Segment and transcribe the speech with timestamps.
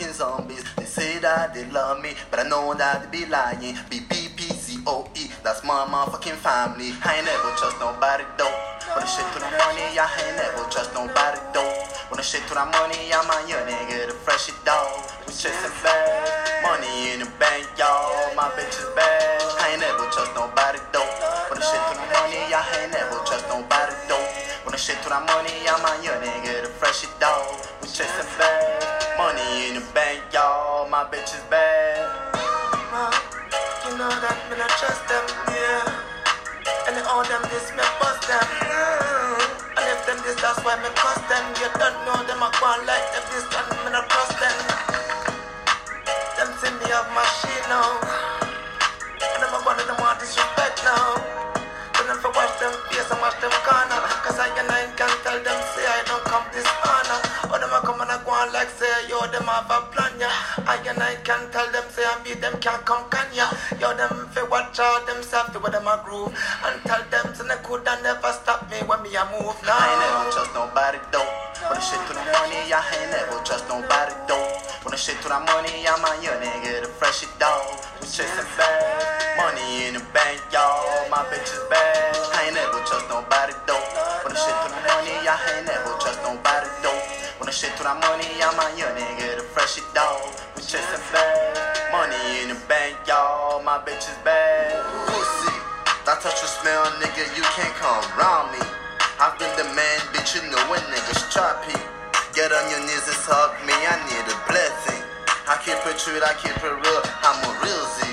[0.00, 0.64] motherfucking zombies.
[0.76, 3.76] They say that they love me, but I know that they be lying.
[3.90, 6.92] B-B-P-C-O-E, that's my motherfucking family.
[7.04, 8.56] I ain't never trust nobody though.
[8.94, 11.74] When the shit to the money, I ain't never trust nobody though.
[12.08, 15.04] When the shit to the money, I'm a young nigga, the fresh dog.
[15.26, 18.34] We chasing bad money in the bank, y'all.
[18.34, 19.42] My bitch is bad.
[19.60, 21.06] I ain't never trust nobody though.
[21.48, 24.26] When the shit to the money, I ain't never trust nobody though.
[24.64, 27.62] When the shit to the money, I'm a young nigga, the fresh dog.
[27.80, 28.79] We chasing bad
[31.30, 32.10] bitch is bad.
[33.86, 36.90] You know that me not trust them, yeah.
[36.90, 38.42] And all them this me bust them.
[38.66, 39.78] Mm.
[39.78, 41.44] And if them this, that's why me cuss them.
[41.58, 44.56] You don't know them, I go like them this, and me not trust them.
[46.34, 47.98] Them see me have machine now.
[49.22, 51.14] And them a one of them want disrespect now.
[51.94, 54.02] But them for watch them face and watch them corner.
[54.26, 57.20] Cause I and I can tell them say I don't come this honor.
[57.54, 59.99] Or them a come and I go on like say yo them have a plan
[60.20, 60.28] ya.
[60.68, 63.48] I and I can tell them say I beat them can't come can ya.
[63.80, 66.36] Yo them fi watch out themselves where them a groove.
[66.64, 69.80] And tell them say they could never stop me when me a move now.
[69.80, 71.32] I ain't never trust nobody though.
[71.64, 74.48] When the shit to the money, I ain't never trust nobody though.
[74.84, 77.80] When the shit to the money, I'm a young nigga, the fresh dog.
[78.00, 81.08] We chasing bad money in the bank, y'all.
[81.08, 82.16] My bitch is bad.
[82.36, 83.84] I ain't never trust nobody though.
[84.24, 87.00] When the shit to the money, I ain't never trust nobody though.
[87.40, 90.30] When the shit to the money, I'm a young nigga, fresh dog.
[90.54, 91.58] We chasing bad
[91.90, 93.58] money in the bank, y'all.
[93.66, 94.78] My bitch is bad.
[95.10, 95.54] Pussy,
[96.06, 98.62] that touch the smell, nigga, you can't come around me.
[99.18, 101.74] I've been the man, bitch, you know when niggas choppy.
[102.30, 105.02] Get on your knees and hug me, I need a blessing.
[105.50, 108.06] I keep it true, I keep it real, I'm a real Z.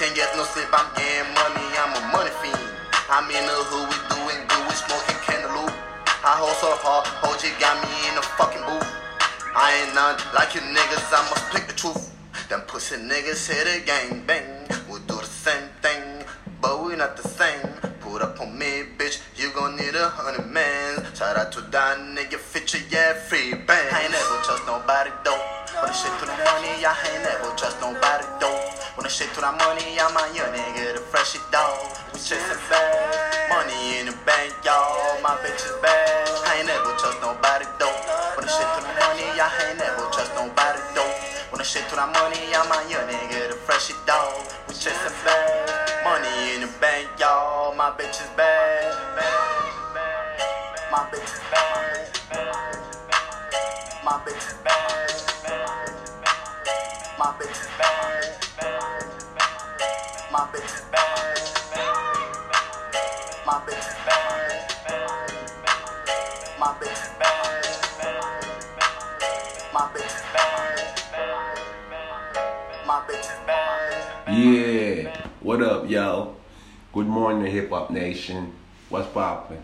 [0.00, 2.64] Can't get no sleep, I'm getting money, I'm a money fiend.
[3.12, 5.76] I'm in the hood, we doing good, we smoking cantaloupe.
[6.24, 8.97] I hustle hard, OG got me in the fucking booth.
[9.60, 12.14] I ain't none like you niggas, I must pick the truth.
[12.48, 16.22] Them pussy niggas hit a gang bang, we do the same thing,
[16.60, 17.67] but we not the same.
[18.18, 21.06] Put up on me, bitch, you gon' need a hundred man.
[21.14, 23.94] Shout out to that nigga, feature, yeah, free band.
[23.94, 25.38] I ain't never trust nobody though.
[25.78, 28.58] When the shit to the money, I ain't never trust nobody though.
[28.98, 31.78] When the shit to the money, I'm a young nigga, the fresh dog.
[32.10, 35.22] We chasing bad money in the bank, y'all.
[35.22, 36.26] My bitch is bad.
[36.42, 38.02] I ain't never trust nobody though.
[38.34, 41.14] When the shit to the money, I ain't never trust nobody though.
[41.54, 44.42] When the shit to the money, I'm a young nigga, the fresh dog.
[44.66, 47.17] We chasing bad money in the bank.
[47.88, 48.92] My bitch is bad.
[50.92, 52.04] My bitch is bad.
[54.04, 55.08] My bitch is bad.
[57.18, 58.28] My bitch is bad.
[60.28, 61.38] My bitch is bad.
[63.46, 64.52] My bitch is bad.
[66.60, 67.72] My bitch is bad.
[69.72, 70.90] My bitch is bad.
[72.84, 74.28] My bitch is bad.
[74.28, 76.37] Yeah, what up, yo?
[76.90, 78.50] Good morning, Hip Hop Nation.
[78.88, 79.60] What's poppin'?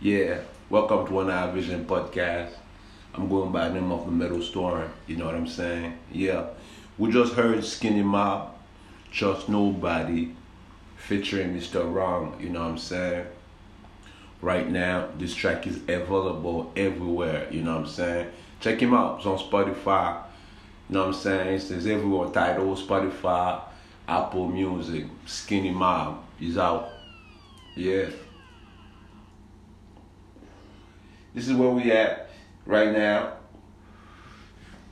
[0.00, 0.38] Yeah,
[0.70, 2.52] welcome to One Eye Vision Podcast.
[3.12, 4.90] I'm going by the name of the Metal Storm.
[5.06, 5.98] You know what I'm saying?
[6.10, 6.46] Yeah,
[6.96, 8.54] we just heard Skinny Mob,
[9.12, 10.34] Trust Nobody,
[10.96, 11.92] featuring Mr.
[11.92, 12.34] Wrong.
[12.40, 13.26] You know what I'm saying?
[14.40, 17.48] Right now, this track is available everywhere.
[17.50, 18.28] You know what I'm saying?
[18.60, 19.18] Check him out.
[19.18, 20.22] It's on Spotify.
[20.88, 21.54] You know what I'm saying?
[21.56, 22.30] It's, it's everywhere.
[22.30, 23.60] Tidal, Spotify,
[24.10, 26.24] Apple Music, Skinny Mob.
[26.36, 26.88] He's out.
[27.76, 28.06] Yeah.
[31.32, 32.28] This is where we at
[32.66, 33.34] right now.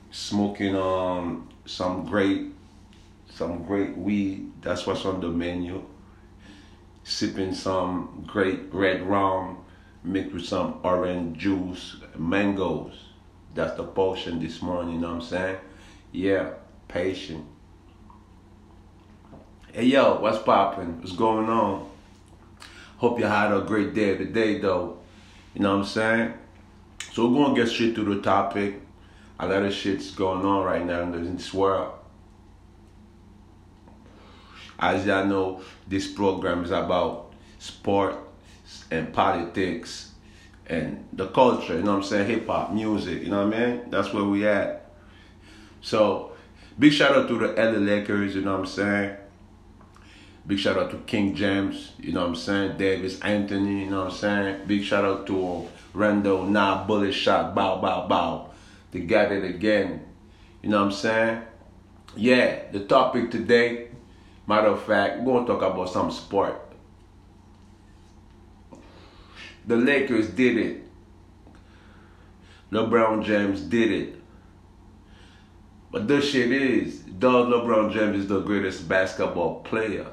[0.09, 2.53] Smoking um some great
[3.29, 4.53] some great weed.
[4.61, 5.83] That's what's on the menu.
[7.03, 9.65] Sipping some great red rum
[10.01, 13.09] mixed with some orange juice, mangoes.
[13.53, 15.57] That's the potion this morning, you know what I'm saying?
[16.13, 16.51] Yeah,
[16.87, 17.45] patient.
[19.71, 20.99] Hey yo, what's poppin'?
[20.99, 21.87] What's going on?
[22.97, 24.97] Hope you had a great day today though.
[25.53, 26.33] You know what I'm saying?
[27.13, 28.81] So we're gonna get straight to the topic.
[29.39, 31.93] A lot of shit's going on right now in this world.
[34.79, 38.15] As y'all know, this program is about sport
[38.89, 40.13] and politics
[40.65, 42.27] and the culture, you know what I'm saying?
[42.27, 43.91] Hip hop, music, you know what I mean?
[43.91, 44.89] That's where we at.
[45.81, 46.31] So,
[46.79, 49.17] big shout out to the LA Lakers, you know what I'm saying?
[50.49, 52.77] Big shout out to King James, you know what I'm saying?
[52.79, 54.65] Davis Anthony, you know what I'm saying?
[54.65, 58.49] Big shout out to Randall, nah, bullet shot, bow, bow, bow.
[58.89, 60.03] They got it again.
[60.63, 61.43] You know what I'm saying?
[62.15, 63.89] Yeah, the topic today,
[64.47, 66.59] matter of fact, we're going to talk about some sport.
[69.67, 70.83] The Lakers did it.
[72.71, 74.15] LeBron James did it.
[75.91, 80.07] But this shit is, does LeBron James is the greatest basketball player?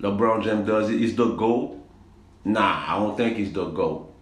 [0.00, 1.02] LeBron James does it.
[1.02, 1.76] Is the GOAT?
[2.44, 4.12] Nah, I don't think he's the GOAT.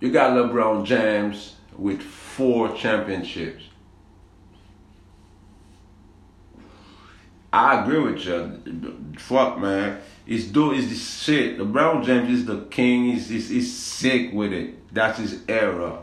[0.00, 3.64] You got LeBron James with four championships.
[7.52, 9.14] I agree with you.
[9.16, 10.00] Fuck, man.
[10.26, 11.58] He's do is the shit.
[11.58, 13.04] LeBron James is the king.
[13.04, 14.92] He's, he's, he's sick with it.
[14.92, 16.00] That's his era.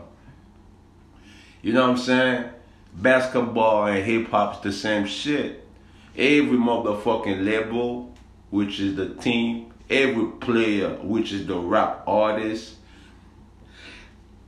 [1.60, 2.50] You know what I'm saying?
[2.94, 5.61] Basketball and hip hop's the same shit.
[6.16, 8.12] Every motherfucking label,
[8.50, 12.74] which is the team, every player, which is the rap artist,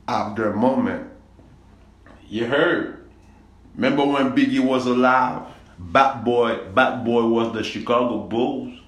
[0.07, 1.09] have their moment.
[2.27, 3.05] You heard?
[3.75, 5.47] Remember when Biggie was alive?
[5.77, 8.79] Bad Boy, Bad Boy was the Chicago Bulls.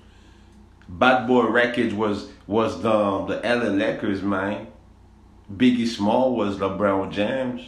[0.87, 4.67] Bad Boy Records was was the the LA Lakers, man.
[5.53, 7.61] Biggie Small was LeBron James.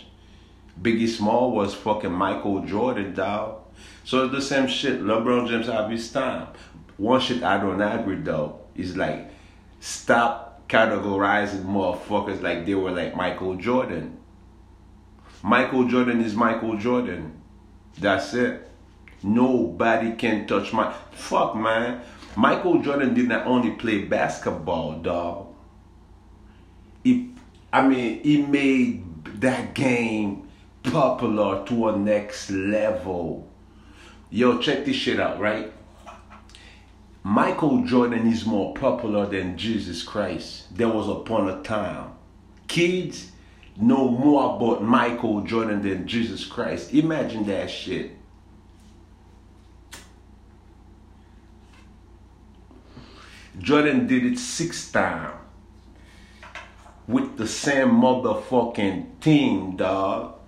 [0.82, 3.62] Biggie Small was fucking Michael Jordan, dog.
[4.04, 5.02] So it's the same shit.
[5.02, 6.48] LeBron James have his time.
[6.98, 9.32] One shit I don't agree though is like
[9.80, 14.18] stop categorizing motherfuckers like they were like Michael Jordan.
[15.42, 17.42] Michael Jordan is Michael Jordan.
[17.98, 18.70] That's it.
[19.24, 22.02] Nobody can touch my fuck man.
[22.36, 25.48] Michael Jordan did not only play basketball, dog.
[27.04, 27.32] He,
[27.74, 29.04] I mean, he made
[29.42, 30.48] that game
[30.84, 33.49] popular to a next level.
[34.32, 35.74] Yo, check this shit out, right?
[37.24, 40.76] Michael Jordan is more popular than Jesus Christ.
[40.76, 42.12] There was upon a time.
[42.68, 43.32] Kids
[43.76, 46.94] know more about Michael Jordan than Jesus Christ.
[46.94, 48.12] Imagine that shit.
[53.58, 55.34] Jordan did it six times
[57.08, 60.39] with the same motherfucking team, dog.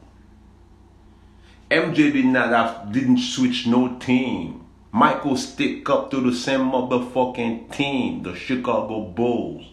[1.71, 4.65] MJ did not have, didn't switch no team.
[4.91, 9.65] Michael stick up to the same motherfucking team, the Chicago Bulls.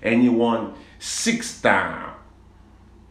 [0.00, 2.14] And he won six time,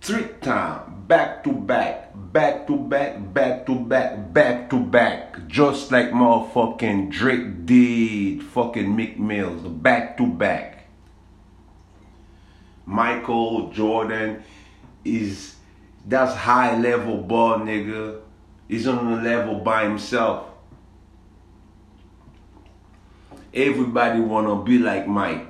[0.02, 5.92] three time, back to back, back to back, back to back, back to back, just
[5.92, 10.88] like motherfucking Drake did, fucking Meek Mills, back to back.
[12.88, 14.44] Michael Jordan
[15.04, 15.55] is
[16.07, 18.19] that's high level ball nigga.
[18.68, 20.48] He's on the level by himself.
[23.53, 25.48] Everybody wanna be like Mike.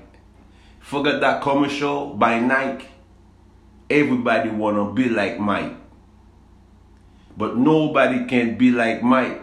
[0.79, 2.87] Forget that commercial by Nike.
[3.89, 5.73] Everybody wanna be like Mike.
[7.37, 9.41] But nobody can be like Mike.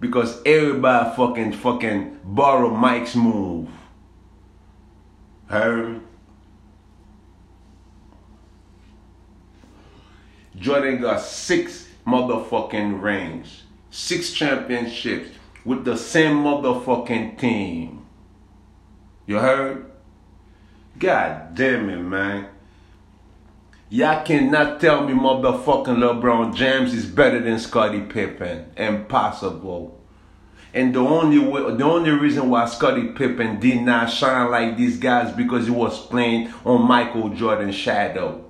[0.00, 3.68] Because everybody fucking fucking borrow Mike's move.
[5.46, 6.00] Heard?
[10.62, 15.30] Jordan got six motherfucking rings, six championships
[15.64, 18.06] with the same motherfucking team.
[19.26, 19.90] You heard?
[21.00, 22.46] God damn it, man.
[23.88, 28.66] Y'all cannot tell me motherfucking LeBron James is better than Scottie Pippen.
[28.76, 30.00] Impossible.
[30.72, 34.96] And the only way, the only reason why Scottie Pippen did not shine like these
[34.96, 38.44] guys because he was playing on Michael Jordan's shadow.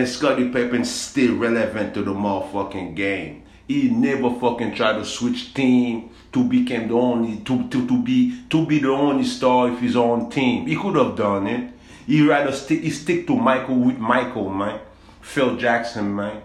[0.00, 3.42] And Scottie Pippen still relevant to the motherfucking game.
[3.68, 8.42] He never fucking tried to switch team to become the only to, to, to be
[8.48, 10.66] to be the only star of his own team.
[10.66, 11.74] He could have done it.
[12.06, 14.80] He rather stick he stick to Michael with Michael, man.
[15.20, 16.44] Phil Jackson, man.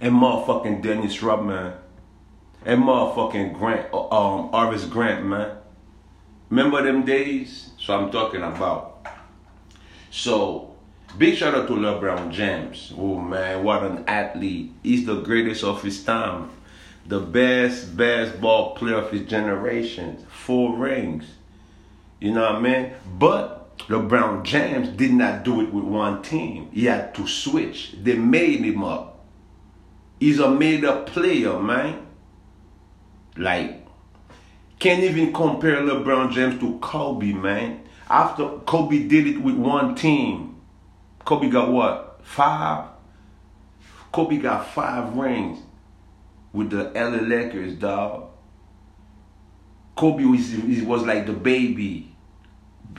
[0.00, 1.74] And motherfucking Dennis Rodman.
[2.64, 5.56] And motherfucking Grant um Horace Grant, man.
[6.48, 7.70] Remember them days?
[7.78, 9.06] So I'm talking about.
[10.10, 10.69] So
[11.18, 12.92] Big shout out to LeBron James.
[12.96, 14.72] Oh man, what an athlete.
[14.82, 16.50] He's the greatest of his time.
[17.06, 20.24] The best basketball player of his generation.
[20.28, 21.24] Four rings.
[22.20, 22.92] You know what I mean?
[23.18, 26.70] But LeBron James did not do it with one team.
[26.72, 27.96] He had to switch.
[28.00, 29.24] They made him up.
[30.20, 32.06] He's a made up player, man.
[33.36, 33.86] Like,
[34.78, 37.80] can't even compare LeBron James to Kobe, man.
[38.08, 40.49] After Kobe did it with one team,
[41.24, 42.20] Kobe got what?
[42.22, 42.86] Five.
[44.12, 45.60] Kobe got five rings
[46.52, 48.30] with the LA Lakers, dog.
[49.96, 50.52] Kobe was,
[50.84, 52.14] was like the baby,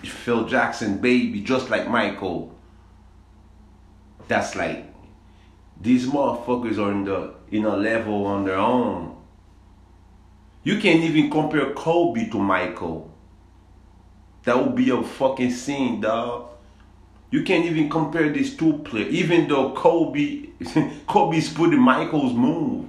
[0.03, 2.55] Phil Jackson baby, just like Michael.
[4.27, 4.85] That's like
[5.79, 9.17] these motherfuckers are in the in a level on their own.
[10.63, 13.11] You can't even compare Kobe to Michael.
[14.43, 16.50] That would be a fucking scene, dog.
[17.31, 19.13] You can't even compare these two players.
[19.13, 20.49] Even though Kobe,
[21.07, 22.87] Kobe's putting Michael's move.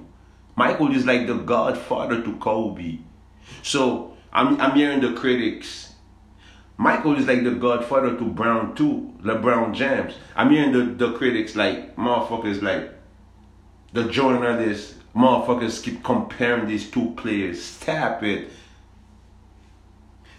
[0.55, 2.99] Michael is like the godfather to Kobe.
[3.63, 5.93] So I'm I'm hearing the critics.
[6.77, 10.13] Michael is like the godfather to Brown too, LeBron James.
[10.35, 12.91] I'm hearing the, the critics like motherfuckers like
[13.93, 17.63] the journalists, motherfuckers keep comparing these two players.
[17.63, 18.49] Stop it.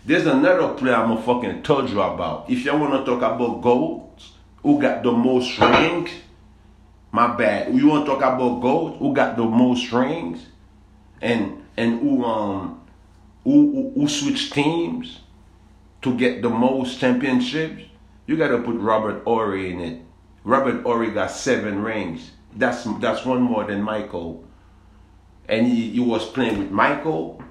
[0.07, 2.51] There's another player I'm gonna fucking told you about.
[2.51, 4.33] If y'all wanna talk about goals,
[4.63, 6.11] who got the most rings?
[7.11, 7.75] My bad.
[7.75, 8.99] You wanna talk about goals?
[8.99, 10.45] Who got the most rings?
[11.23, 12.83] And and who um
[13.45, 15.21] who, who, who switched teams
[16.03, 17.85] to get the most championships?
[18.27, 20.03] You gotta put Robert Horry in it.
[20.45, 22.31] Robert Horry got seven rings.
[22.55, 24.45] That's that's one more than Michael.
[25.49, 27.43] And he, he was playing with Michael.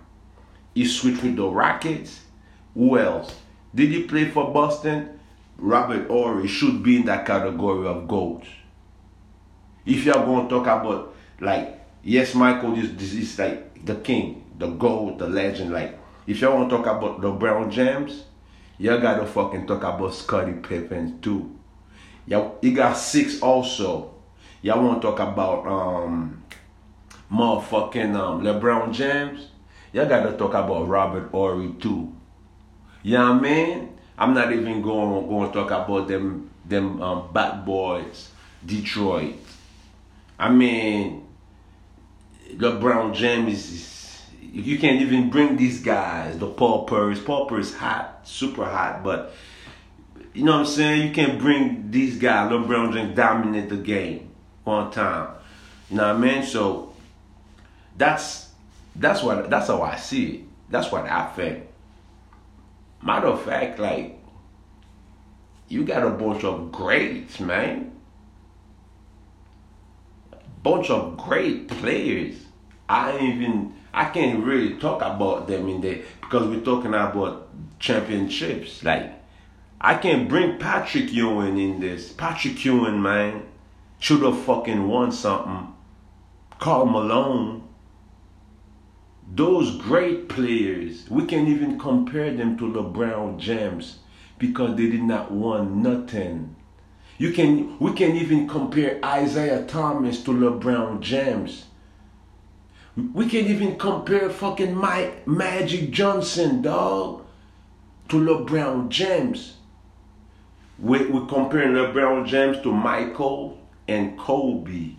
[0.75, 2.19] He switched with the Rockets.
[2.73, 3.35] Who else?
[3.73, 5.19] Did he play for Boston?
[5.57, 8.47] Robert Horry should be in that category of GOATs.
[9.85, 14.45] If you're going to talk about, like, yes, Michael is, this is like the king,
[14.57, 15.71] the GOAT, the legend.
[15.71, 18.23] Like, if you want to talk about the Brown James,
[18.77, 21.57] you got to fucking talk about Scottie Pippen too.
[22.25, 24.13] Yeah, he got six also.
[24.61, 26.43] Y'all want to talk about um
[27.31, 29.47] motherfucking um LeBron James?
[29.91, 32.15] Y'all got to talk about Robert Horry too.
[33.03, 33.97] You know what I mean?
[34.17, 38.29] I'm not even going going to talk about them them um, bad boys,
[38.65, 39.35] Detroit.
[40.39, 41.27] I mean,
[42.55, 47.19] LeBron James is you can't even bring these guys, the Paupers.
[47.19, 49.33] Pauper is hot, super hot, but
[50.33, 51.07] you know what I'm saying?
[51.07, 54.29] You can't bring these guys, LeBron James, dominate the game
[54.63, 55.29] one time.
[55.89, 56.43] You know what I mean?
[56.43, 56.93] So
[57.97, 58.49] that's
[58.95, 60.41] that's what that's how I see it.
[60.69, 61.65] That's what I think.
[63.03, 64.17] Matter of fact, like,
[65.67, 67.91] you got a bunch of greats, man.
[70.61, 72.35] Bunch of great players.
[72.87, 78.83] I even I can't really talk about them in there because we're talking about championships.
[78.83, 79.11] Like,
[79.81, 82.13] I can't bring Patrick Ewing in this.
[82.13, 83.43] Patrick Ewing, man,
[83.99, 85.73] should have fucking won something.
[86.59, 87.62] Karl Malone
[89.35, 93.99] those great players, we can't even compare them to LeBron James
[94.37, 96.55] because they did not won nothing.
[97.17, 101.65] You can we can even compare Isiah Thomas to LeBron James.
[102.95, 107.25] We can even compare fucking Mike Magic Johnson, dog,
[108.09, 109.57] to LeBron James.
[110.77, 114.91] We, we're comparing LeBron James to Michael and Kobe.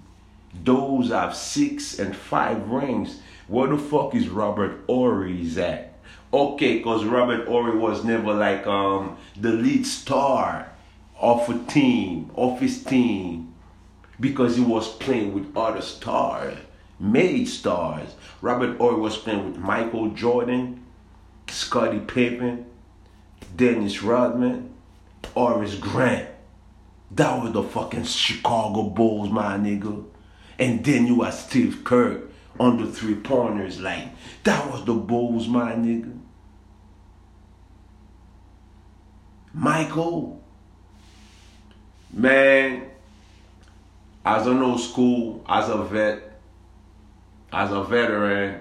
[0.65, 3.21] Those have six and five rings.
[3.47, 5.99] Where the fuck is Robert Horry's at?
[6.33, 10.73] Okay, cause Robert Horry was never like um the lead star
[11.21, 13.55] of a team, of his team,
[14.19, 16.57] because he was playing with other stars,
[16.99, 18.15] made stars.
[18.41, 20.83] Robert Horry was playing with Michael Jordan,
[21.49, 22.67] Scottie Pippen,
[23.55, 24.75] Dennis Rodman,
[25.35, 26.29] Horace Grant.
[27.11, 30.05] That was the fucking Chicago Bulls, my nigga.
[30.59, 32.23] And then you had Steve Kerr
[32.59, 33.81] the three pointers.
[33.81, 34.09] Like,
[34.45, 36.19] that was the Bulls, my nigga.
[39.53, 40.41] Michael.
[42.13, 42.91] Man,
[44.25, 46.41] as an old school, as a vet,
[47.53, 48.61] as a veteran,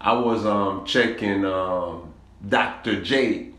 [0.00, 2.12] I was um checking um
[2.46, 3.02] Dr.
[3.02, 3.50] J.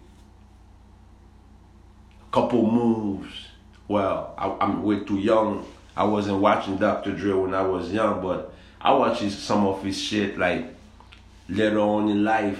[2.31, 3.47] Couple moves.
[3.87, 5.65] Well, I, I'm way too young.
[5.95, 7.11] I wasn't watching Dr.
[7.11, 8.53] Dre when I was young, but
[8.83, 10.65] I watched his, some of his shit like
[11.47, 12.59] later on in life.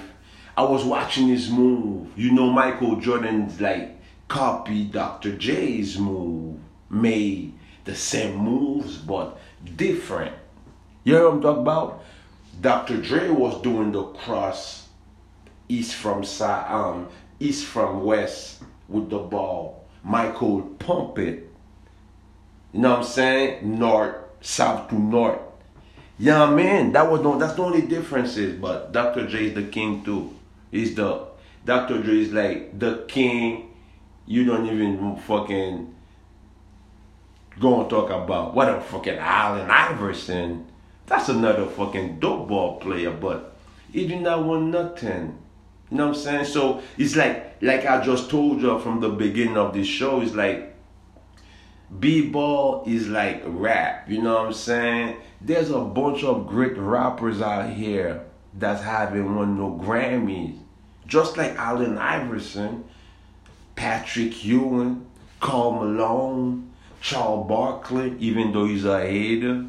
[0.56, 2.08] I was watching his move.
[2.18, 3.98] You know, Michael Jordan's like
[4.28, 5.36] copied Dr.
[5.36, 6.60] J's move,
[6.90, 7.54] made
[7.86, 9.40] the same moves but
[9.76, 10.36] different.
[11.04, 12.04] You know what I'm talking about?
[12.62, 12.98] Dr.
[13.02, 14.88] Dre was doing the cross
[15.68, 17.08] east from side, um,
[17.40, 19.86] east from west with the ball.
[20.04, 21.50] Michael pump it.
[22.74, 23.80] You know what I'm saying?
[23.80, 25.40] North, south to north.
[26.22, 27.38] Yeah, man, that was no.
[27.40, 28.56] That's the only differences.
[28.60, 29.28] But Dr.
[29.28, 30.34] J is the king too.
[30.70, 31.26] He's the
[31.66, 32.02] Dr.
[32.02, 33.74] Dre is like the king.
[34.28, 35.96] You don't even fucking
[37.60, 40.66] Go and talk about what a fucking Allen Iverson.
[41.06, 43.56] That's another fucking dope ball player, but
[43.92, 45.38] he did not want nothing.
[45.90, 46.46] You know what I'm saying?
[46.46, 50.34] So it's like like I just told you from the beginning of this show, it's
[50.34, 50.76] like
[52.00, 55.18] B-ball is like rap, you know what I'm saying?
[55.44, 60.58] There's a bunch of great rappers out here that's having won no Grammys.
[61.08, 62.86] Just like Allen Iverson,
[63.76, 65.06] Patrick Ewing,
[65.40, 66.72] Karl Malone,
[67.02, 69.66] Charles Barkley, even though he's a hater.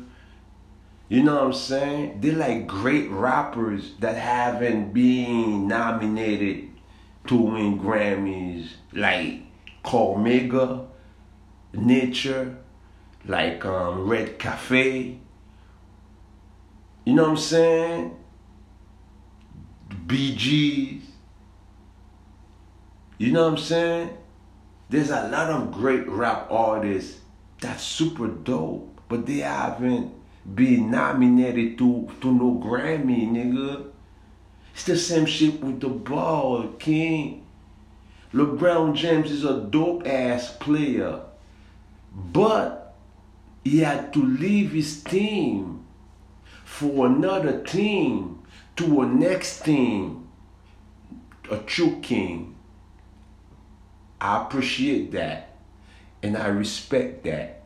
[1.09, 2.21] You know what I'm saying?
[2.21, 6.69] They're like great rappers that haven't been nominated
[7.29, 9.41] to win Grammys, like
[9.85, 10.87] Cormega,
[11.73, 12.59] Nature,
[13.27, 15.19] like um, Red Cafe.
[17.05, 18.17] You know what I'm saying?
[20.07, 21.01] BGs.
[23.19, 24.17] You know what I'm saying?
[24.89, 27.21] There's a lot of great rap artists
[27.61, 30.13] that's super dope, but they haven't
[30.55, 33.87] been nominated to, to no Grammy, nigga.
[34.75, 37.47] It's the same shit with the ball, King.
[38.35, 41.21] LeBron James is a dope ass player,
[42.15, 42.95] but
[43.65, 45.72] he had to leave his team
[46.83, 48.43] for another team
[48.75, 50.27] to a next team,
[51.49, 52.57] a true king.
[54.21, 55.55] I appreciate that
[56.25, 57.63] and I respect that.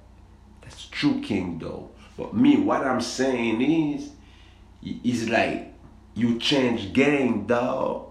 [0.61, 1.91] That's true king though.
[2.19, 4.11] But me, what I'm saying is,
[4.83, 5.73] is like
[6.15, 8.11] you change gang, dog.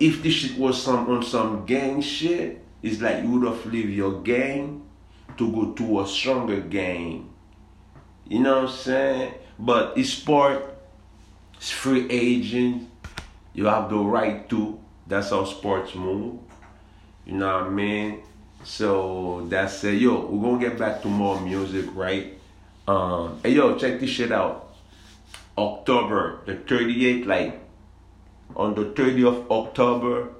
[0.00, 3.90] If this shit was some on some gang shit, it's like you would have leave
[3.90, 4.82] your gang
[5.38, 7.30] to go to a stronger gang.
[8.28, 9.34] You know what I'm saying?
[9.58, 10.76] But it's sport,
[11.56, 12.90] it's free agent.
[13.54, 14.78] You have the right to.
[15.06, 16.40] That's how sports move.
[17.24, 18.22] You know what I mean?
[18.64, 19.94] So that's it.
[19.94, 22.36] Yo, we're gonna get back to more music, right?
[22.88, 24.74] Um, hey yo, check this shit out.
[25.56, 27.60] October the 38th, like
[28.56, 30.30] on the 30th of October,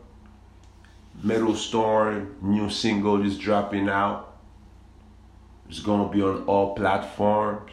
[1.23, 4.37] Metal Storm new single is dropping out.
[5.69, 7.73] It's gonna be on all platforms.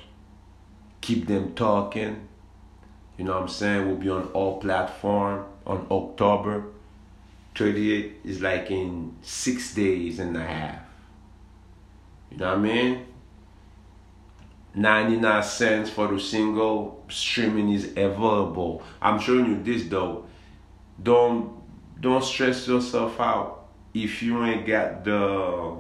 [1.04, 2.30] Keep them talking.
[3.18, 3.88] You know what I'm saying?
[3.88, 6.64] We'll be on all platform on October
[7.56, 10.80] 38th is like in six days and a half.
[12.32, 13.06] You know what I mean?
[14.76, 18.82] 99 cents for the single streaming is available.
[19.02, 20.26] I'm showing you this though.
[21.02, 21.52] Don't
[22.00, 25.76] don't stress yourself out if you ain't got the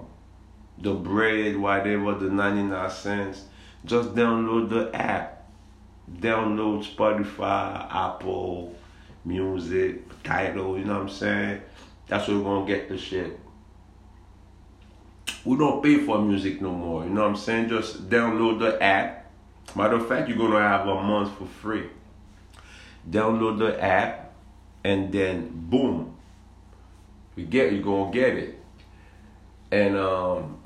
[0.79, 3.45] the bread, whatever the 99 cents.
[3.85, 5.47] Just download the app.
[6.11, 8.75] Download Spotify, Apple
[9.25, 11.61] Music, Tidal, you know what I'm saying?
[12.07, 13.39] That's where we're gonna get the shit.
[15.45, 17.69] We don't pay for music no more, you know what I'm saying?
[17.69, 19.31] Just download the app.
[19.75, 21.89] Matter of fact, you're gonna have a month for free.
[23.09, 24.33] Download the app
[24.83, 26.15] and then boom.
[27.35, 28.59] You get you're gonna get it.
[29.71, 30.62] And um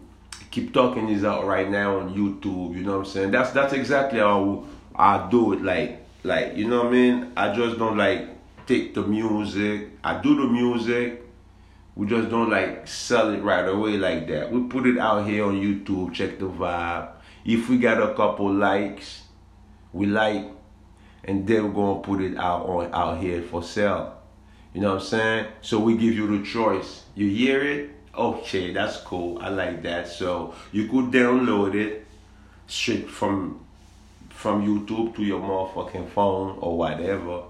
[0.52, 3.32] keep talking is out right now on YouTube, you know what I'm saying?
[3.32, 7.32] That's that's exactly how I do it, like like you know what I mean?
[7.36, 8.28] I just don't like
[8.66, 9.90] take the music.
[10.04, 11.24] I do the music.
[11.96, 14.52] We just don't like sell it right away like that.
[14.52, 17.10] We put it out here on YouTube, check the vibe.
[17.44, 19.24] If we got a couple likes,
[19.94, 20.46] we like,
[21.24, 24.18] and then we're gonna put it out on out here for sale.
[24.74, 25.46] You know what I'm saying?
[25.62, 27.04] So we give you the choice.
[27.16, 27.97] You hear it?
[28.18, 29.40] Okay, that's cool.
[29.40, 30.08] I like that.
[30.08, 32.06] So you could download it
[32.68, 33.64] straight from
[34.30, 37.44] from YouTube to your motherfucking phone or whatever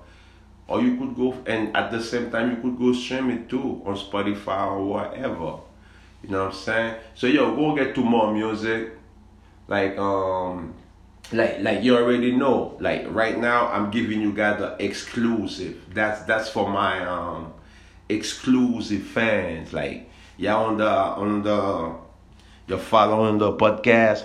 [0.67, 3.81] or you could go and at the same time you could go stream it too
[3.85, 5.59] on Spotify or whatever.
[6.23, 6.95] You know what I'm saying?
[7.15, 8.91] So yo, go get to more music.
[9.67, 10.73] Like um
[11.31, 12.77] like like you already know.
[12.79, 15.93] Like right now I'm giving you guys the exclusive.
[15.93, 17.53] That's that's for my um
[18.09, 19.71] exclusive fans.
[19.71, 21.95] Like y'all on the on the
[22.67, 24.23] you're following the podcast.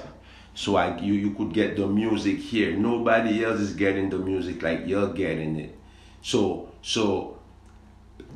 [0.55, 2.77] So I you you could get the music here.
[2.77, 5.79] Nobody else is getting the music like you're getting it.
[6.21, 7.39] So so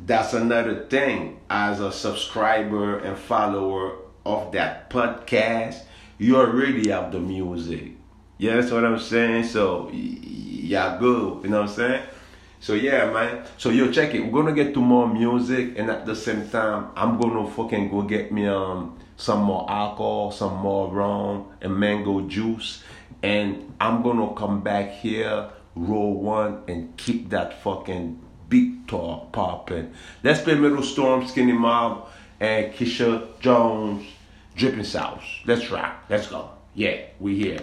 [0.05, 5.83] that's another thing as a subscriber and follower of that podcast
[6.19, 7.93] you already have the music
[8.39, 12.03] yeah that's what i'm saying so yeah good you know what i'm saying
[12.67, 16.05] so yeah man so yo check it we're gonna get to more music and at
[16.05, 20.93] the same time i'm gonna fucking go get me um some more alcohol some more
[20.93, 22.83] rum and mango juice
[23.23, 29.93] and i'm gonna come back here roll one and keep that fucking beat talk popping.
[30.23, 32.09] Let's play Middle Storm, Skinny Mob,
[32.41, 34.07] and Keisha Jones.
[34.55, 35.41] dripping sauce.
[35.45, 36.05] Let's rock.
[36.09, 36.49] Let's go.
[36.75, 37.61] Yeah, we here.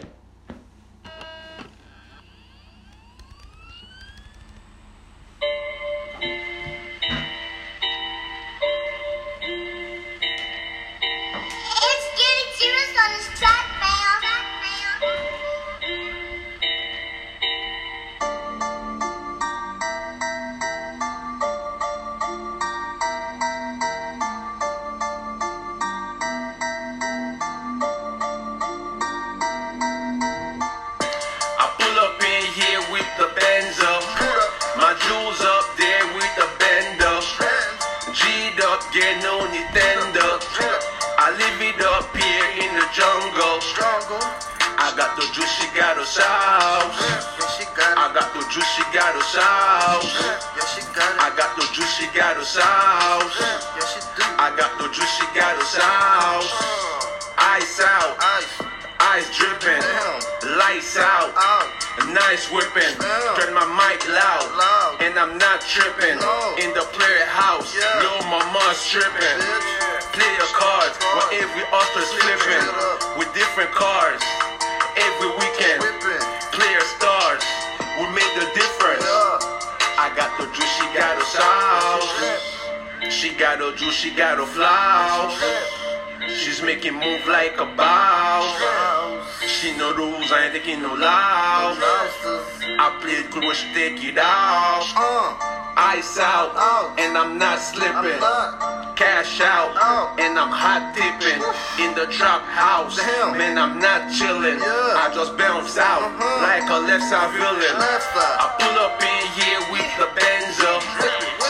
[102.53, 102.95] House.
[102.97, 103.37] Damn.
[103.37, 104.59] Man, I'm not chilling.
[104.59, 105.01] Yeah.
[105.03, 106.41] I just bounce out Mhm.
[106.41, 107.73] like a left side villain.
[107.79, 108.37] Left side.
[108.43, 110.73] I pull up in here with the Benzo.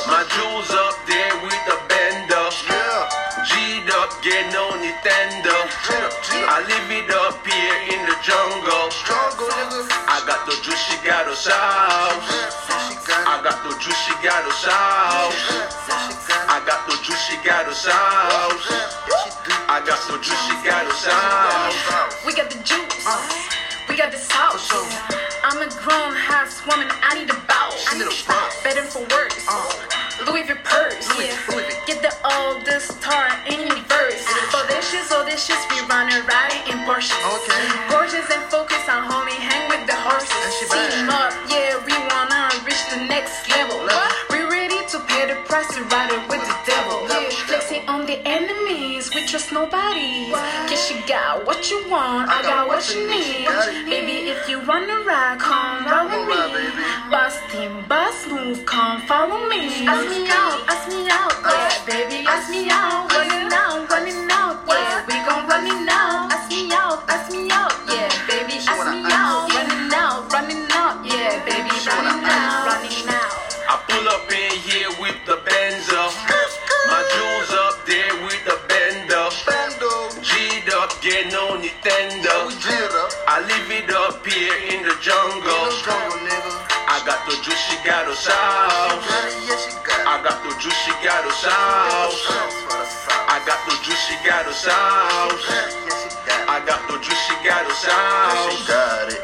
[0.08, 2.46] My jewels up there with the bender.
[2.70, 3.44] Yeah.
[3.50, 5.56] G'd up, getting on Nintendo.
[6.56, 8.90] I live it up here in the jungle.
[9.08, 9.50] Jungle.
[10.08, 12.30] I got the juice, she got the sauce.
[13.34, 15.36] I got the juice, she got the sauce.
[16.56, 18.66] I got the juice, she got the sauce.
[19.84, 22.24] I got the juice, she got the sauce.
[22.24, 23.04] We got the juice.
[23.04, 23.20] Uh.
[23.90, 24.72] We got the sauce.
[25.44, 26.88] I'm a grown house woman.
[27.04, 27.84] I need a boss.
[27.92, 28.64] I need a boss.
[28.64, 29.44] Better for worse.
[29.44, 30.24] Uh.
[30.24, 31.04] Louis V purse.
[31.20, 31.36] Yeah.
[31.84, 34.24] Get the oldest tar in universe.
[34.56, 37.20] For this shit, so this shit, we running riding in Porsches.
[37.20, 37.68] Okay.
[37.92, 38.43] Gorgeous and
[51.08, 53.48] got what you want, I, got, what you need.
[53.48, 53.86] Got it.
[53.86, 56.40] Baby, if you wanna ride, come ride with me.
[56.54, 56.84] baby.
[57.12, 59.88] Bustin', bust move, come follow me.
[59.88, 63.12] Ask me out, ask me out, yeah, baby, ask me out.
[63.12, 65.83] Running out, running out, yeah, we gon' run it
[83.74, 85.66] it up here in the jungle.
[86.86, 89.02] I got the juice, she got the sauce.
[89.50, 90.06] yeah, she got it.
[90.06, 92.22] I got the juice, she got the sauce.
[92.22, 93.26] Sauce sauce.
[93.34, 95.42] I got the juice, she got the sauce.
[95.50, 96.50] Yeah, she got it.
[96.54, 99.22] I got the juice, she got the Yeah, she got it.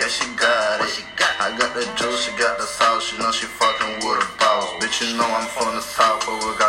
[0.00, 1.04] Yeah, she got it.
[1.44, 3.12] I got the juice, she got the sauce.
[3.12, 4.64] You know she fucking with a boss.
[4.80, 6.63] Bitch, you know I'm from the south, but we got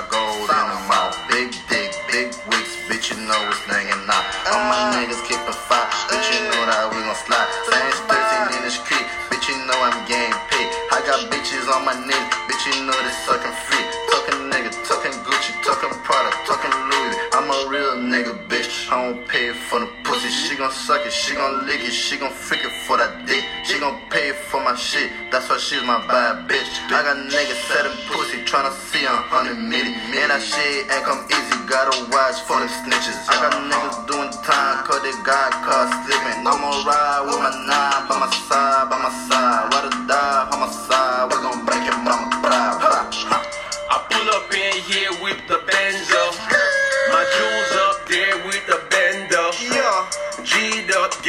[11.65, 12.13] bitches on my knee,
[12.47, 13.86] bitch, you know they sucking free.
[14.12, 17.15] Talking nigga, talking Gucci, talking Prada, talking Louis.
[17.34, 18.91] I'm a real nigga, bitch.
[18.91, 20.30] I don't pay for the pussy.
[20.30, 23.43] She gon' suck it, she gon' lick it, she gon' freak it for that dick.
[23.63, 25.12] She gon' pay for my shit.
[25.32, 26.69] That's why she's my bad bitch.
[26.88, 29.93] I got niggas selling pussy, tryna see a hundred million.
[30.15, 31.56] And that shit ain't come easy.
[31.65, 33.17] Gotta watch for them snitches.
[33.28, 36.45] I got niggas doing time, cause they got caught slipping.
[36.45, 39.73] I'ma ride with my nine by my side, by my side.
[39.73, 40.94] Ride or die on my side.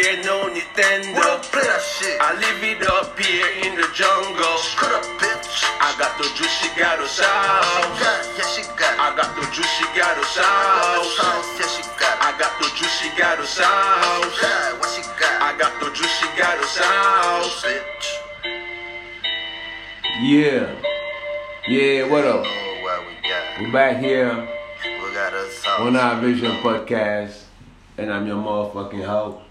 [0.07, 1.19] G'd up, we Nintendo.
[1.19, 2.15] don't play that shit.
[2.23, 4.55] I live it up here in the jungle.
[4.79, 5.67] Cut up, bitch.
[5.83, 7.27] I got the juice, she got the sauce.
[7.99, 9.01] Yeah, she got it.
[9.03, 11.11] I got the juice, she got the sauce.
[11.19, 12.23] sauce, yeah, she got it.
[12.23, 14.39] I got the juice, she got the sauce.
[14.39, 15.43] Got it, what she got?
[15.43, 17.65] I got the juice, she got the sauce.
[17.67, 18.07] bitch.
[20.23, 20.71] Yeah.
[21.67, 22.45] Yeah, what up?
[22.47, 23.61] We got?
[23.61, 24.31] We're back here
[24.87, 25.81] We got a sauce.
[25.81, 27.43] on our Vision Podcast.
[27.99, 29.43] and I'm your motherfucking house.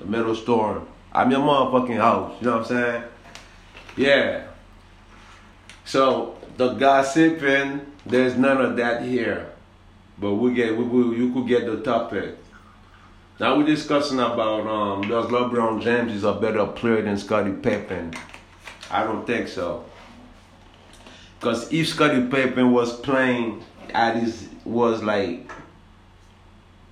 [0.00, 0.88] The middle storm.
[1.12, 2.36] I'm your motherfucking house.
[2.40, 3.02] You know what I'm saying?
[3.96, 4.46] Yeah.
[5.84, 9.52] So the gossiping, there's none of that here.
[10.18, 12.36] But we get we, we you could get the topic.
[13.38, 18.14] Now we're discussing about um does LeBron James is a better player than Scottie Pippen?
[18.90, 19.84] I don't think so.
[21.40, 25.50] Cause if Scottie Pippen was playing at his was like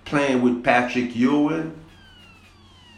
[0.06, 1.77] playing with Patrick Ewing,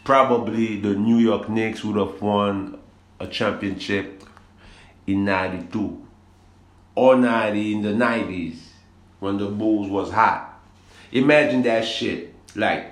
[0.03, 2.79] probably the New York Knicks would have won
[3.19, 4.23] a championship
[5.07, 6.05] in 92
[6.95, 8.57] or 90 in the 90s
[9.19, 10.59] when the Bulls was hot.
[11.11, 12.33] Imagine that shit.
[12.55, 12.91] Like,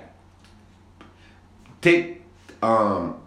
[1.80, 2.22] take,
[2.62, 3.20] um,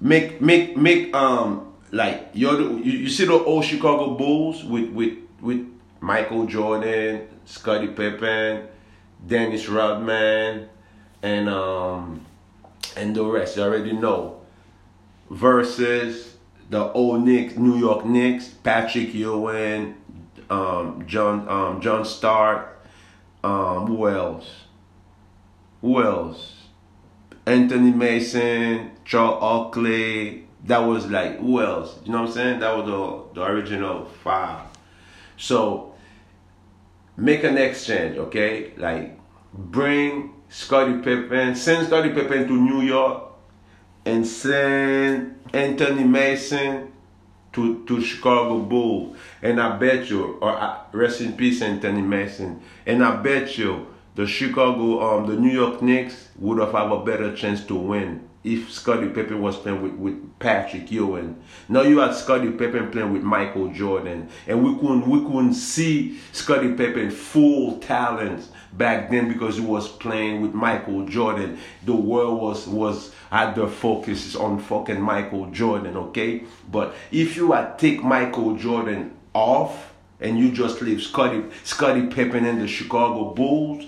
[0.00, 4.90] make, make, make, um, like, you're the, you, you see the old Chicago Bulls with,
[4.90, 5.66] with, with
[6.00, 8.66] Michael Jordan, Scottie Pippen,
[9.26, 10.68] Dennis Rodman,
[11.22, 12.23] and, um,
[12.96, 13.56] and the rest.
[13.56, 14.40] You already know.
[15.30, 16.36] Versus
[16.70, 19.96] the old Knicks, New York Knicks, Patrick Ewing,
[20.50, 22.84] um, John um, John Stark,
[23.42, 24.64] um, who else?
[25.80, 26.54] Who else?
[27.46, 30.46] Anthony Mason, Charles Oakley.
[30.64, 31.98] That was like who else?
[32.04, 32.60] You know what I'm saying?
[32.60, 34.66] That was the the original five.
[35.36, 35.94] So
[37.16, 38.72] make an exchange, okay?
[38.76, 39.18] Like
[39.52, 43.24] bring Scottie Pippen, send Scottie Pippen to New York,
[44.04, 46.92] and send Anthony Mason
[47.52, 49.16] to, to Chicago Bulls.
[49.42, 52.60] And I bet you, or uh, rest in peace, Anthony Mason.
[52.86, 57.04] And I bet you, the Chicago, um, the New York Knicks would have had a
[57.04, 61.42] better chance to win if Scottie Pippen was playing with, with Patrick Ewing.
[61.68, 66.20] Now you had Scottie Pippen playing with Michael Jordan, and we couldn't we couldn't see
[66.32, 71.58] Scottie Pippen full talent back then because he was playing with Michael Jordan.
[71.84, 76.44] The world was was had their focus on fucking Michael Jordan, okay?
[76.70, 82.44] But if you had take Michael Jordan off and you just leave Scottie Scottie Pippen
[82.44, 83.84] and the Chicago Bulls,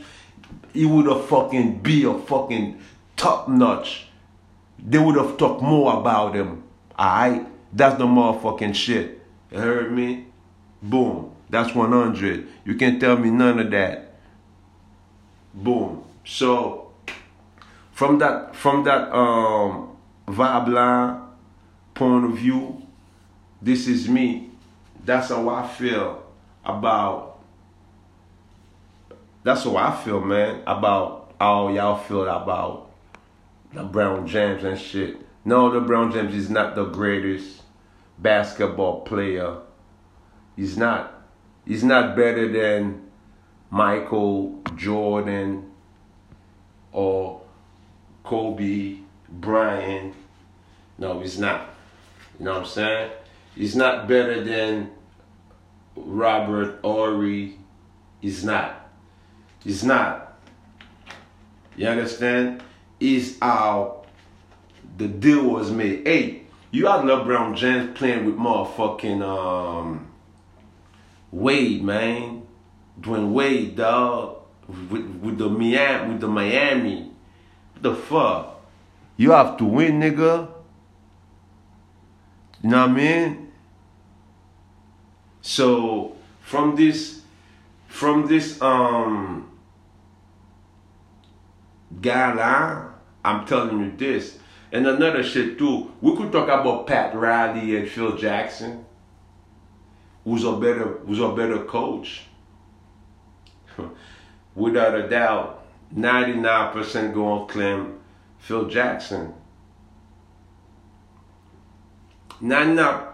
[0.72, 2.80] he would have fucking be a fucking
[3.16, 4.06] top notch.
[4.78, 6.62] They would have talked more about him.
[6.98, 7.46] Alright?
[7.72, 9.20] That's the motherfucking shit.
[9.50, 10.26] You heard me?
[10.82, 11.32] Boom.
[11.48, 12.46] That's 100.
[12.64, 14.05] You can't tell me none of that.
[15.56, 16.04] Boom.
[16.24, 16.92] So
[17.92, 21.22] from that from that um vibe
[21.94, 22.82] point of view,
[23.62, 24.50] this is me.
[25.04, 26.22] That's how I feel
[26.64, 27.38] about
[29.42, 32.90] that's how I feel, man, about how y'all feel about
[33.72, 35.18] LeBron James and shit.
[35.44, 37.62] No, LeBron James is not the greatest
[38.18, 39.58] basketball player.
[40.56, 41.12] He's not.
[41.64, 43.05] He's not better than
[43.70, 45.70] Michael Jordan
[46.92, 47.40] or
[48.24, 48.98] Kobe
[49.28, 50.14] Bryant.
[50.98, 51.74] No, he's not.
[52.38, 53.10] You know what I'm saying?
[53.54, 54.90] He's not better than
[55.94, 57.58] Robert Horry.
[58.20, 58.88] He's not.
[59.62, 60.38] He's not.
[61.76, 62.62] You understand?
[63.00, 64.04] Is how
[64.96, 66.06] the deal was made.
[66.06, 70.08] Hey, you had LeBron James playing with motherfucking um
[71.30, 72.35] Wade, man.
[73.00, 74.38] Dwyane Wade, dog.
[74.68, 77.12] With, with the Miami with the Miami.
[77.72, 78.60] What the fuck?
[79.16, 80.48] You have to win, nigga.
[82.62, 83.52] You know what I mean?
[85.40, 87.20] So from this
[87.86, 89.48] from this um
[92.00, 92.90] guy
[93.24, 94.38] I'm telling you this.
[94.72, 98.84] And another shit too, we could talk about Pat Riley and Phil Jackson.
[100.24, 102.25] Who's a better who's a better coach?
[104.54, 108.00] Without a doubt, 99% going to claim
[108.38, 109.34] Phil Jackson.
[112.40, 113.06] 99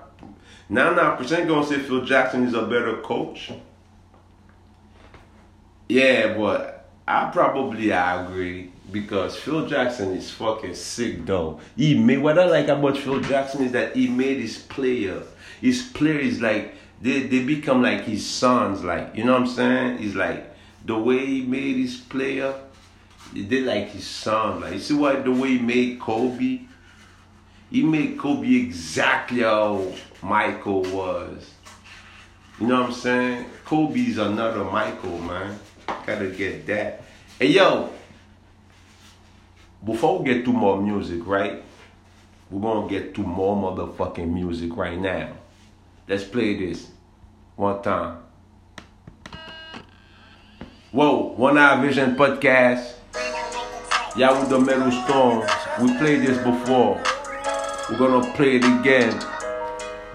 [0.70, 3.52] 99% gonna say Phil Jackson is a better coach.
[5.88, 11.60] Yeah, but I probably agree because Phil Jackson is fucking sick though.
[11.76, 15.22] He made what I like about Phil Jackson is that he made his player.
[15.60, 19.48] His player is like they they become like his sons, like you know what I'm
[19.48, 19.98] saying?
[19.98, 20.51] He's like
[20.84, 22.54] the way he made his player,
[23.34, 24.60] they like his son.
[24.60, 26.60] Like you see why the way he made Kobe?
[27.70, 29.92] He made Kobe exactly how
[30.22, 31.50] Michael was.
[32.60, 33.46] You know what I'm saying?
[33.64, 35.58] Kobe's another Michael, man.
[36.06, 37.02] Gotta get that.
[37.38, 37.90] Hey yo,
[39.84, 41.62] before we get to more music, right?
[42.50, 45.32] We're gonna get to more motherfucking music right now.
[46.06, 46.88] Let's play this
[47.56, 48.21] one time.
[50.92, 52.92] Whoa, One Eye Vision Podcast.
[54.14, 55.40] Yeah, with the Metal Storm.
[55.80, 57.00] We played this before.
[57.88, 59.18] We're gonna play it again.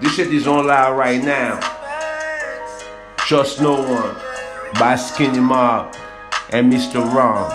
[0.00, 1.58] This shit is on live right now.
[3.16, 4.16] Trust No One
[4.78, 5.96] by Skinny Mob
[6.50, 7.02] and Mr.
[7.12, 7.50] Ron.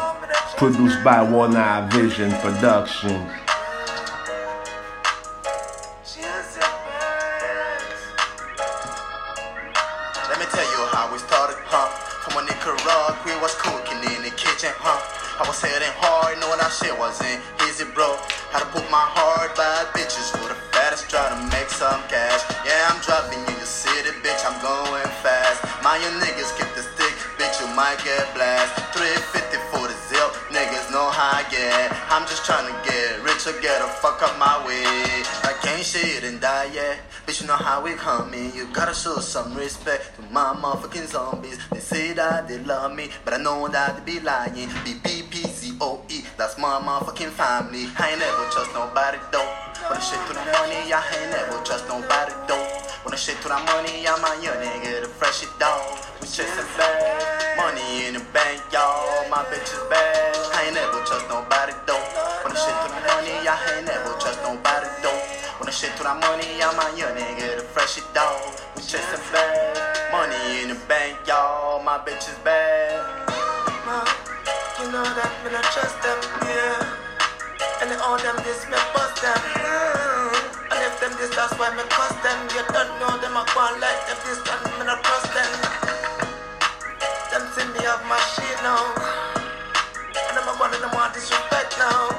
[0.57, 3.42] Produced by One Eye Vision Productions.
[34.01, 34.83] Fuck up my way.
[35.43, 36.95] I can't shit and die, yeah.
[37.25, 38.53] Bitch, you know how we coming.
[38.53, 41.59] You gotta show some respect to my motherfucking zombies.
[41.71, 44.69] They say that they love me, but I know that they be lying.
[44.83, 47.87] B-B-P-C-O-E, that's my motherfucking family.
[47.97, 49.51] I ain't never trust nobody though.
[49.87, 52.92] When I shit to the money, I ain't never trust nobody though.
[53.03, 55.99] When I shit to the money, I'm a young nigga, the fresh shit dog.
[56.23, 59.27] We chasing bad, money in the bank, y'all.
[59.27, 60.31] My bitch is bad.
[60.55, 61.99] I ain't never trust nobody though.
[62.47, 65.19] When I shit to the money, I ain't never trust nobody though.
[65.59, 68.39] When I shit to the money, I'm a young nigga, the fresh shit dog.
[68.79, 69.75] We chasing bad,
[70.15, 71.83] money in the bank, y'all.
[71.83, 73.03] My bitch is bad.
[74.79, 77.83] You know that me not trust them, yeah.
[77.83, 79.35] And all them this me bust them.
[79.59, 79.92] Mm.
[81.23, 82.35] If this, that's why me cuss them.
[82.51, 85.51] You don't know them I go like them this, and me not cross them.
[87.31, 88.91] Them see me have machine now.
[90.19, 92.11] And I'm a one of them want disrespect now.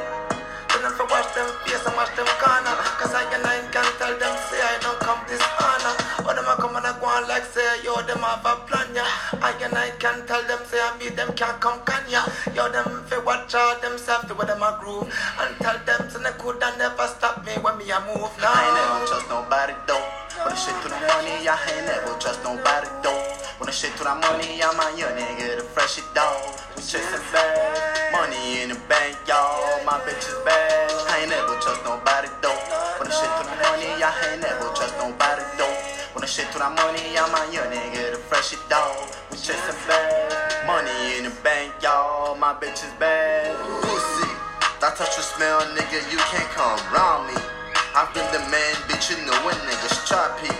[0.72, 2.72] But them for watch them face and wash them corner.
[2.96, 6.24] Cause I and I can tell them say I don't come this honor.
[6.24, 8.88] But them a come and I go on like say yo them have a plan
[8.96, 9.04] ya.
[9.44, 12.24] I and I can tell them say I meet them can't come can ya.
[12.56, 15.04] Yo them fi watch out themselves the way them a groove.
[15.36, 18.48] And tell them so they could and never stop me when me a move now.
[18.48, 20.00] I ain't never trust nobody though.
[20.40, 23.20] When I shit to the money, I ain't never trust nobody though.
[23.60, 26.56] When I shit to the money, I'm a young nigga, the fresh shit dog.
[26.72, 29.60] We chasing bad, money in the bank, y'all.
[29.84, 30.88] My bitch is bad.
[31.12, 32.64] I ain't never trust nobody though.
[32.96, 35.23] When I shit to the money, I ain't never trust nobody
[36.34, 39.06] shit to the money, I'm a young nigga, the fresh shit dog.
[39.30, 42.34] We chasing bad, money in the bank, y'all.
[42.34, 43.54] My bitch is bad.
[43.86, 44.26] Pussy,
[44.82, 47.38] that touch you smell, nigga, you can't come round me.
[47.94, 50.50] I've been the man, bitch, you know when niggas choppy.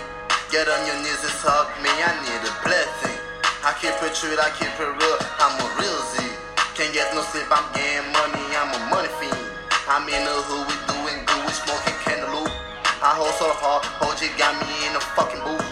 [0.47, 3.19] Get on your knees and hug me, I need a blessing.
[3.59, 6.23] I keep it true, I keep it real, I'm a real Z.
[6.79, 9.43] Can't get no sleep, I'm getting money, I'm a money fiend.
[9.91, 12.55] I'm in the hood, we doing good, we smoking cantaloupe.
[13.03, 13.83] I hustle hard,
[14.23, 15.64] you got me in a fucking booth.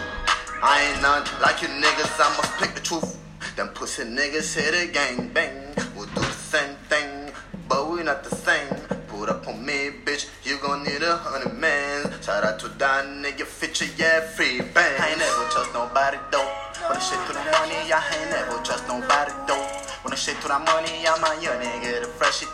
[0.66, 3.20] I ain't none like you niggas, I must pick the truth.
[3.54, 7.30] Them pussy niggas hit a gang bang, we'll do the same thing,
[7.68, 8.72] but we not the same.
[9.08, 12.10] Put up on me, bitch, you gon' need a hundred man.
[12.22, 14.96] Shout out to that nigga, feature, yeah, free bang.
[15.02, 16.48] I ain't never trust nobody though.
[16.88, 19.68] When I shit to the money, I ain't never trust nobody though.
[20.00, 22.48] When I shit to the money, I'm a young nigga, the fresh shit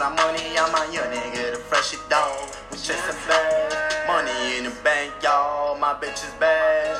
[0.00, 2.48] To the money, I'm a young nigga, the fresh shit dog.
[2.70, 5.76] We chasing bad, money in the bank, y'all.
[5.76, 6.96] My bitch is bad.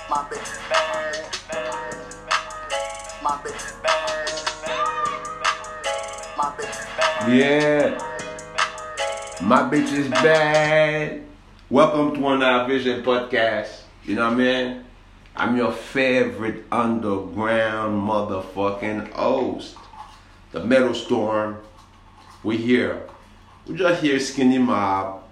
[0.09, 1.29] My bitch is bad.
[3.23, 4.09] My bitch is bad.
[6.39, 7.29] My bitch is bad.
[7.37, 7.99] Yeah.
[9.43, 11.25] My bitch is bad.
[11.69, 13.78] Welcome to One Eye Vision Podcast.
[14.09, 14.85] You know what I mean?
[15.37, 19.77] I'm your favorite underground motherfucking host.
[20.53, 21.59] The Metal Storm.
[22.43, 23.03] We here.
[23.67, 25.23] We just here Skinny Mob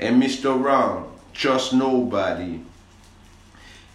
[0.00, 0.60] and Mr.
[0.60, 1.08] Ron.
[1.34, 2.64] Trust nobody.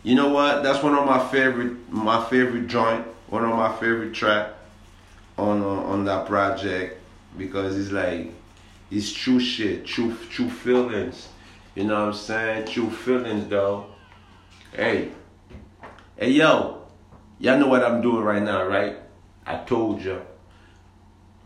[0.01, 0.63] You know what?
[0.63, 3.05] That's one of my favorite my favorite joint.
[3.28, 4.53] One of my favorite track
[5.38, 7.01] on uh, on that project
[7.38, 8.32] because it's like
[8.89, 11.28] it's true shit, true true feelings.
[11.78, 12.66] You know what I'm saying?
[12.66, 13.92] True feelings though.
[14.74, 15.12] Hey.
[16.16, 16.88] Hey yo.
[17.38, 18.98] Y'all know what I'm doing right now, right?
[19.46, 20.20] I told you.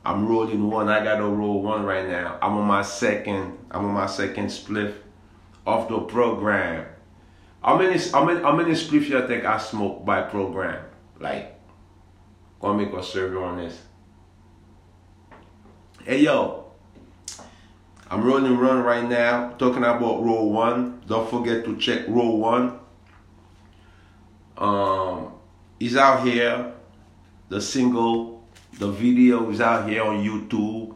[0.05, 0.87] I'm rolling one.
[0.87, 2.39] I gotta roll one right now.
[2.41, 3.57] I'm on my second.
[3.71, 4.93] I'm on my second spliff
[5.67, 6.85] of the program.
[7.61, 10.85] How many how many how many spliffs you think I smoke by program?
[11.19, 11.59] Like,
[12.61, 13.81] gonna make a survey on this.
[16.05, 16.60] Hey yo,
[18.11, 19.53] I'm rolling run right now.
[19.57, 21.01] Talking about row one.
[21.07, 22.79] Don't forget to check row one.
[24.57, 25.31] Um,
[25.79, 26.73] he's out here
[27.51, 28.47] the single,
[28.79, 30.95] the video is out here on YouTube.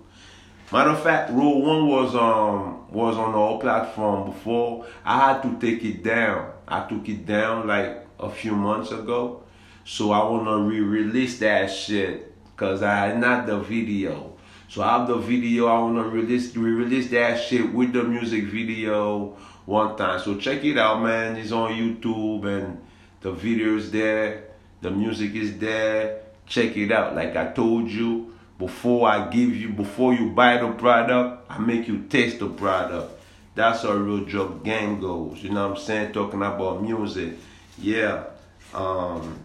[0.72, 4.86] Matter of fact, Roll One was um was on all platform before.
[5.04, 6.54] I had to take it down.
[6.66, 9.44] I took it down like a few months ago.
[9.84, 14.35] So I wanna re-release that shit cause I not the video.
[14.68, 15.68] So I have the video.
[15.68, 20.20] I wanna release re-release that shit with the music video one time.
[20.20, 21.38] So check it out, man.
[21.38, 22.82] It's on YouTube and
[23.22, 24.46] the video is there.
[24.82, 26.22] The music is there.
[26.46, 27.16] Check it out.
[27.16, 31.88] Like I told you before, I give you before you buy the product, I make
[31.88, 33.12] you taste the product.
[33.56, 35.42] That's how real drug game goes.
[35.42, 36.14] You know what I'm saying?
[36.14, 37.34] Talking about music.
[37.78, 38.26] Yeah.
[38.74, 39.40] Um,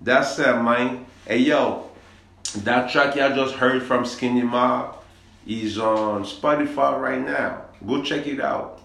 [0.00, 1.06] that's it, man.
[1.26, 1.83] Hey yo,
[2.62, 5.02] that track y'all just heard from Skinny Mob
[5.46, 7.62] is on Spotify right now.
[7.86, 8.80] Go check it out.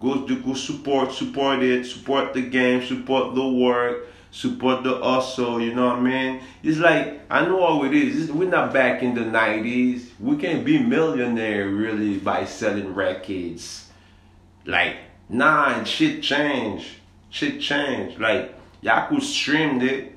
[0.00, 5.60] Go do go support, support it, support the game, support the work, support the hustle,
[5.60, 6.40] you know what I mean?
[6.62, 8.32] It's like I know how it is.
[8.32, 10.10] We're not back in the nineties.
[10.18, 13.88] We can't be millionaire really by selling records.
[14.66, 14.96] Like,
[15.28, 16.86] nah, shit changed.
[17.30, 18.18] Shit changed.
[18.18, 20.12] Like, y'all could stream it.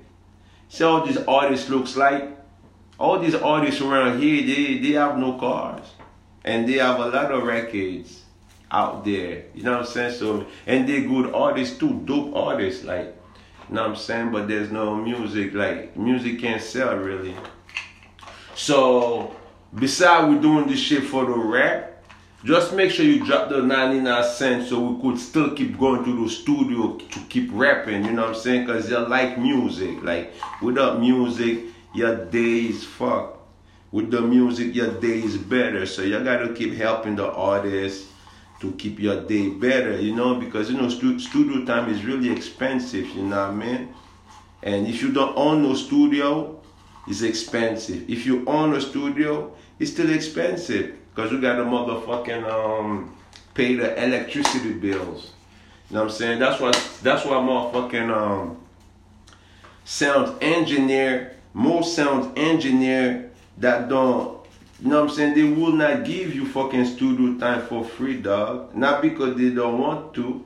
[0.68, 2.35] See how these artists looks like?
[2.98, 5.86] All these artists around here, they, they have no cars.
[6.44, 8.26] And they have a lot of records
[8.72, 9.46] out there.
[9.54, 10.20] You know what I'm saying?
[10.20, 13.16] So and they're good artists too, dope artists, like
[13.70, 14.32] you know what I'm saying?
[14.32, 17.36] But there's no music, like music can't sell really.
[18.56, 19.36] So
[19.74, 22.04] besides we doing this shit for the rap,
[22.44, 26.24] just make sure you drop the 99 cents so we could still keep going to
[26.24, 28.68] the studio to keep rapping, you know what I'm saying?
[28.68, 30.04] Cause they like music.
[30.04, 31.64] Like without music,
[31.96, 33.40] your day is fucked.
[33.92, 35.86] With the music, your day is better.
[35.86, 38.12] So you gotta keep helping the artists
[38.60, 42.30] to keep your day better, you know, because you know stu- studio time is really
[42.32, 43.94] expensive, you know what I mean?
[44.64, 46.60] And if you don't own no studio,
[47.08, 48.10] it's expensive.
[48.10, 53.16] If you own a studio, it's still expensive because you got to motherfucking um
[53.54, 55.32] pay the electricity bills.
[55.90, 56.40] You know what I'm saying?
[56.40, 56.72] That's why
[57.04, 58.58] that's why motherfucking um
[59.84, 64.36] sound engineer, most sound engineer that don't
[64.82, 65.36] you know what I'm saying?
[65.36, 68.76] They will not give you fucking studio time for free, dog.
[68.76, 70.44] Not because they don't want to.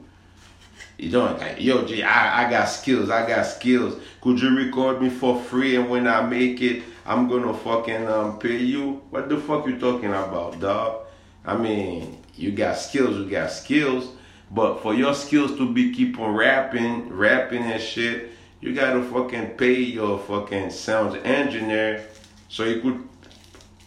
[0.99, 3.99] You don't like, yo, G, I, I got skills, I got skills.
[4.21, 8.37] Could you record me for free and when I make it, I'm gonna fucking um,
[8.37, 9.01] pay you?
[9.09, 11.07] What the fuck you talking about, dog?
[11.43, 14.09] I mean, you got skills, you got skills,
[14.51, 18.29] but for your skills to be keep on rapping, rapping and shit,
[18.61, 22.05] you gotta fucking pay your fucking sound engineer
[22.49, 23.07] so he could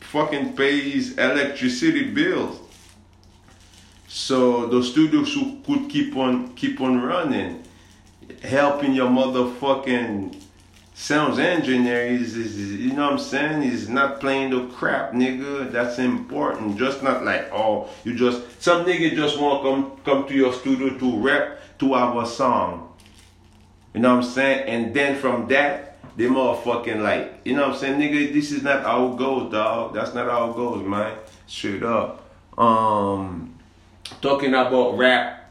[0.01, 2.59] fucking pay his electricity bills.
[4.09, 7.62] So the studios who could keep on keep on running,
[8.43, 10.37] helping your motherfucking
[10.95, 15.12] sounds engineer is, is, is- you know what I'm saying is not playing the crap,
[15.12, 15.70] nigga.
[15.73, 16.77] That's important.
[16.79, 20.53] Just not like oh you just some nigga just want to come come to your
[20.53, 22.91] studio to rap to our song.
[23.95, 24.68] You know what I'm saying?
[24.68, 28.62] And then from that, they motherfucking like, you know what I'm saying, nigga, this is
[28.62, 29.95] not it goes, dog.
[29.95, 31.16] That's not it goes, man.
[31.47, 32.28] Straight up.
[32.59, 33.55] Um
[34.20, 35.51] talking about rap,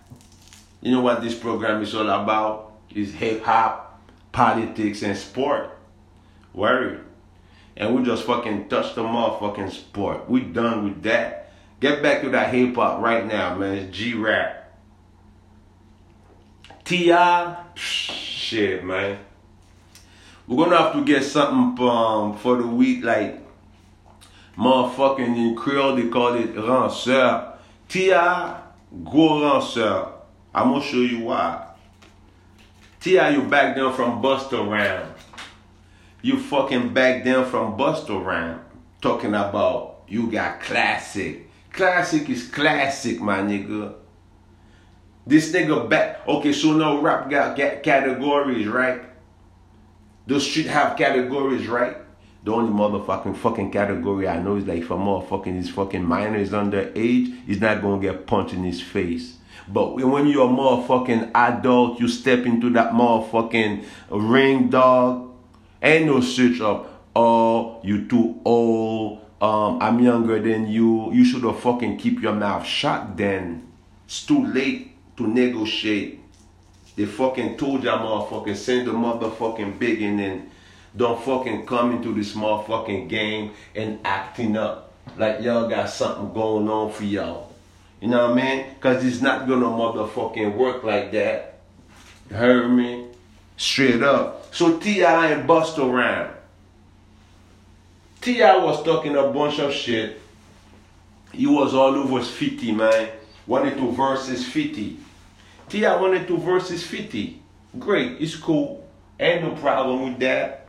[0.81, 2.73] you know what this program is all about?
[2.93, 5.77] Is hip hop, politics, and sport.
[6.53, 7.05] Word.
[7.77, 10.29] And we just fucking touched the motherfucking sport.
[10.29, 11.51] We done with that.
[11.79, 13.77] Get back to that hip hop right now, man.
[13.77, 14.57] It's G rap.
[16.83, 18.30] T.I.
[18.51, 19.17] Shit, man.
[20.45, 23.39] We're gonna have to get something um, for the week, like
[24.57, 27.57] motherfucking in Creole, they call it ranceur.
[27.87, 28.61] T.I.
[29.05, 30.11] go ranceur.
[30.53, 31.65] I'm gonna show you why.
[32.99, 33.29] T.I.
[33.29, 35.17] you back down from Busta Rhymes.
[36.21, 38.59] You fucking back down from Busta Rhymes.
[38.99, 41.49] Talking about you got classic.
[41.71, 43.93] Classic is classic, my nigga.
[45.25, 46.27] This nigga back.
[46.27, 49.01] Okay, so now rap got, got categories, right?
[50.27, 51.97] The street have categories, right?
[52.43, 56.37] The only motherfucking fucking category I know is like if a motherfucking his fucking minor
[56.37, 59.37] is underage, he's not gonna get punched in his face.
[59.67, 65.29] But when you're a motherfucking adult, you step into that motherfucking ring, dog.
[65.83, 66.87] Ain't no switch up.
[67.15, 69.21] Oh, you too old.
[69.39, 71.11] Um, I'm younger than you.
[71.13, 73.67] You should have fucking keep your mouth shut then.
[74.05, 74.90] It's too late
[75.21, 76.19] to negotiate.
[76.95, 80.51] They fucking told y'all motherfucking send the motherfucking biggin and then
[80.95, 86.67] don't fucking come into this motherfucking game and acting up like y'all got something going
[86.67, 87.51] on for y'all.
[88.01, 88.65] You know what I mean?
[88.79, 91.59] Cause it's not gonna motherfucking work like that.
[92.29, 93.07] You heard me?
[93.57, 94.53] Straight up.
[94.53, 95.27] So T.I.
[95.31, 96.35] and Busta Rhymes.
[98.21, 98.57] T.I.
[98.57, 100.19] was talking a bunch of shit.
[101.31, 103.09] He was all over 50, man.
[103.47, 104.97] Wanted to versus 50.
[105.71, 106.01] T.I.
[106.01, 107.41] wanted to versus 50.
[107.79, 108.85] Great, it's cool.
[109.17, 110.67] Ain't no problem with that.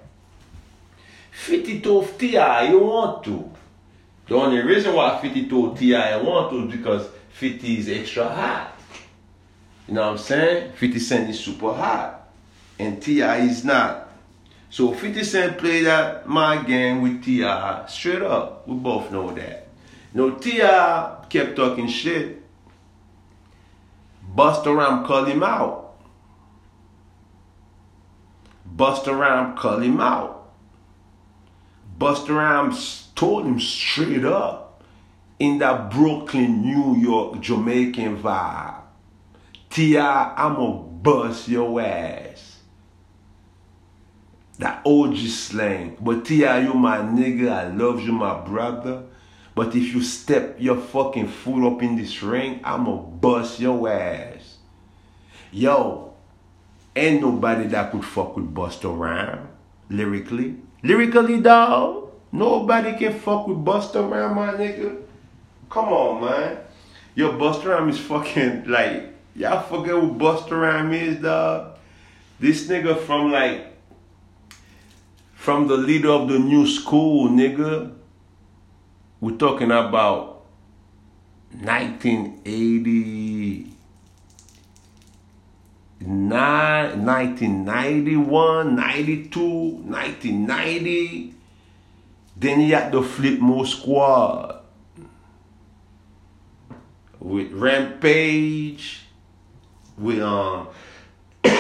[1.33, 2.69] 50 told T.I.
[2.69, 3.51] you want to.
[4.29, 6.13] The only reason why 50 told T.I.
[6.13, 8.77] I want to is because 50 is extra hot.
[9.89, 10.73] You know what I'm saying?
[10.75, 12.29] 50 Cent is super hot.
[12.79, 13.39] And T.I.
[13.39, 14.09] is not.
[14.71, 17.87] So 50 Cent played that my game with T.I.
[17.89, 18.69] straight up.
[18.69, 19.67] We both know that.
[20.15, 21.25] No, T.I.
[21.29, 22.42] kept talking shit.
[24.35, 25.95] Busta Rhymes called him out.
[28.75, 30.53] Busta Rhymes called him out.
[31.99, 34.83] Busta Rhymes told him straight up
[35.39, 38.81] in that Brooklyn, New York, Jamaican vibe.
[39.71, 42.59] T.I., I'ma bust your ass.
[44.59, 45.97] That OG slang.
[46.01, 49.05] But T.I., you my nigga, I love you, my brother.
[49.55, 54.57] But if you step your fucking foot up in this ring, I'ma bust your ass.
[55.51, 56.15] Yo,
[56.97, 59.49] ain't nobody that could fuck with Busta Rhymes
[59.91, 60.57] lyrically.
[60.83, 65.03] Lyrically, dog, nobody can fuck with Busta Rhymes, my nigga.
[65.69, 66.59] Come on, man.
[67.15, 71.77] Yo, Busta Rhymes is fucking like, y'all forget who Busta Rhymes is, dog?
[72.41, 73.67] This nigga from like,
[75.35, 77.93] from the leader of the new school, nigga.
[79.23, 80.43] We're talking about
[81.53, 83.71] 1980,
[86.01, 91.35] 1991, 92, 1990.
[92.37, 94.59] Then he had the Flipmode Squad
[97.21, 99.03] with Rampage,
[99.97, 100.67] with um,
[101.45, 101.53] you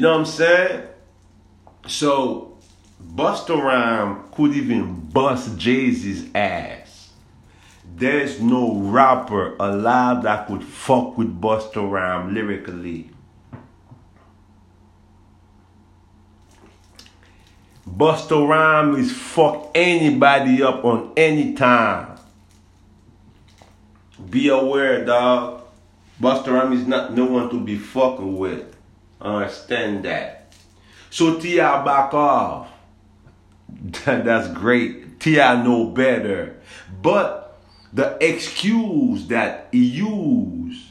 [0.00, 0.82] know what I'm saying?
[1.88, 2.47] So
[3.02, 7.10] Busta Rhymes could even bust Jay-Z's ass.
[7.94, 13.10] There's no rapper alive that could fuck with Busta Rhymes lyrically.
[17.88, 22.18] Busta Rhymes is fuck anybody up on any time.
[24.30, 25.62] Be aware, dog.
[26.20, 28.76] Busta Rhymes is not no one to be fucking with.
[29.20, 30.52] Understand that.
[31.10, 31.84] So T.I.
[31.84, 32.68] back off.
[34.04, 35.20] That's great.
[35.20, 35.62] T.I.
[35.62, 36.60] know better.
[37.02, 37.60] But
[37.92, 40.84] the excuse that he used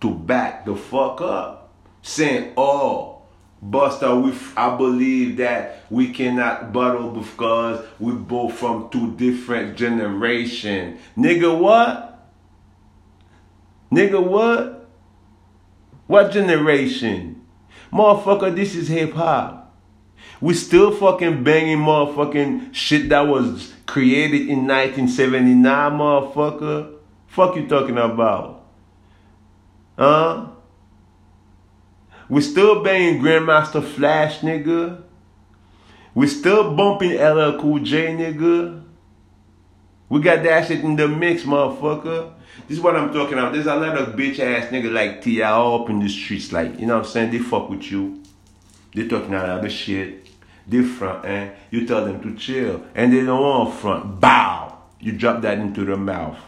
[0.00, 1.72] to back the fuck up,
[2.02, 3.22] saying, oh,
[3.64, 10.98] Busta, we I believe that we cannot battle because we both from two different generation.
[11.16, 12.28] Nigga, what?
[13.90, 14.88] Nigga, what?
[16.06, 17.44] What generation?
[17.92, 19.57] Motherfucker, this is hip hop.
[20.40, 26.94] We still fucking banging motherfucking shit that was created in 1979, motherfucker.
[27.26, 28.64] Fuck you talking about?
[29.98, 30.48] Huh?
[32.28, 35.02] We still banging Grandmaster Flash, nigga.
[36.14, 38.82] We still bumping LL Cool J, nigga.
[40.08, 42.32] We got that shit in the mix, motherfucker.
[42.66, 43.52] This is what I'm talking about.
[43.52, 45.50] There's a lot of bitch ass nigga like T.I.
[45.50, 47.30] all up in the streets, like, you know what I'm saying?
[47.30, 48.22] They fuck with you.
[48.94, 50.27] They talking a lot of shit.
[50.70, 52.82] Front, and you tell them to chill.
[52.94, 54.20] And they don't want front.
[54.20, 54.78] Bow!
[55.00, 56.38] You drop that into their mouth.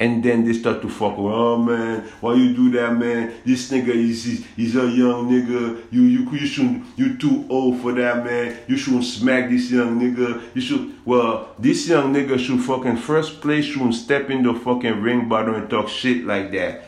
[0.00, 3.34] And then they start to fuck oh man, why you do that, man?
[3.44, 5.82] This nigga is he's, he's a young nigga.
[5.90, 8.56] You you you shouldn't you too old for that, man.
[8.68, 10.40] You shouldn't smack this young nigga.
[10.54, 15.02] You should well, this young nigga should fucking first place shouldn't step in the fucking
[15.02, 16.84] ring bottom and talk shit like that.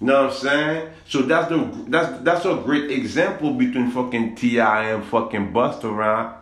[0.00, 0.90] You know what I'm saying?
[1.06, 4.90] So that's the that's that's a great example between fucking T.I.
[4.92, 6.36] and fucking Busta Rhymes.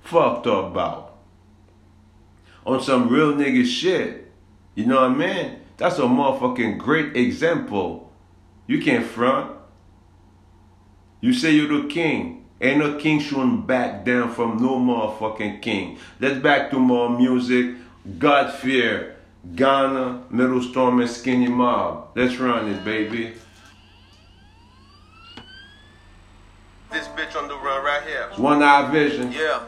[0.00, 1.18] Fucked up about.
[2.66, 4.32] On some real nigga shit.
[4.74, 5.60] You know what I mean?
[5.76, 8.12] That's a motherfucking great example.
[8.66, 9.56] You can't front.
[11.20, 12.46] You say you're the king.
[12.60, 15.98] Ain't no king shouldn't back down from no motherfucking king.
[16.18, 17.76] Let's back to more music.
[18.18, 19.17] God fear.
[19.54, 22.08] Ghana, Metal Storm, and Skinny Mob.
[22.14, 23.34] Let's run it, baby.
[26.90, 28.28] This bitch on the run right here.
[28.36, 29.32] One Eye Vision.
[29.32, 29.60] Yeah.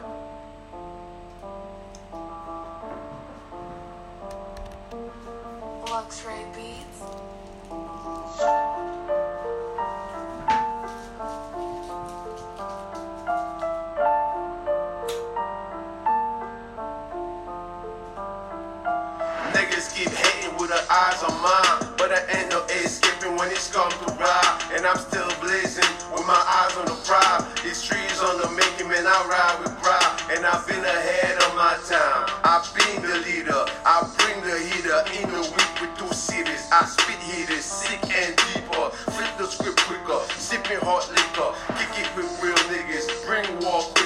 [21.41, 21.93] Mine.
[21.97, 24.57] But I ain't no escaping when it's come to ride.
[24.73, 27.43] And I'm still blazing with my eyes on the prize.
[27.65, 30.13] These trees on the making, man, I ride with pride.
[30.33, 32.29] And I've been ahead of my time.
[32.45, 36.69] I've been the leader, I bring the heater in the week with two cities.
[36.71, 38.89] I spit hitters, sick and deeper.
[39.11, 41.51] Flip the script quicker, sipping hot liquor.
[41.75, 43.41] Kick it with real niggas, bring.
[43.61, 44.00] Get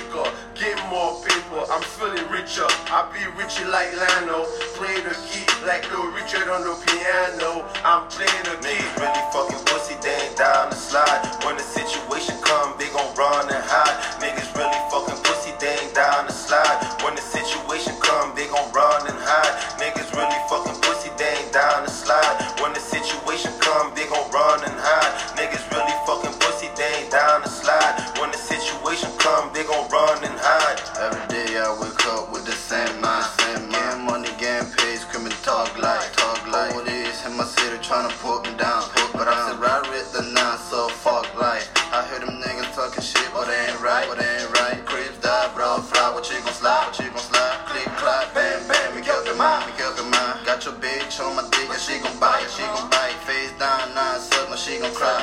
[1.06, 2.66] more paper, I'm feeling richer.
[2.90, 4.50] I be richer like Lano.
[4.74, 7.62] Play the key like Lil Richard on the piano.
[7.86, 8.82] I'm playing the key.
[8.82, 11.22] Niggas really fucking pussy, they ain't down the slide.
[11.46, 13.96] When the situation come, they gon' run and hide.
[14.18, 16.82] Niggas really fucking pussy, they ain't down the slide.
[17.04, 19.54] When the situation come, they gon' run and hide.
[19.78, 20.75] Niggas really fucking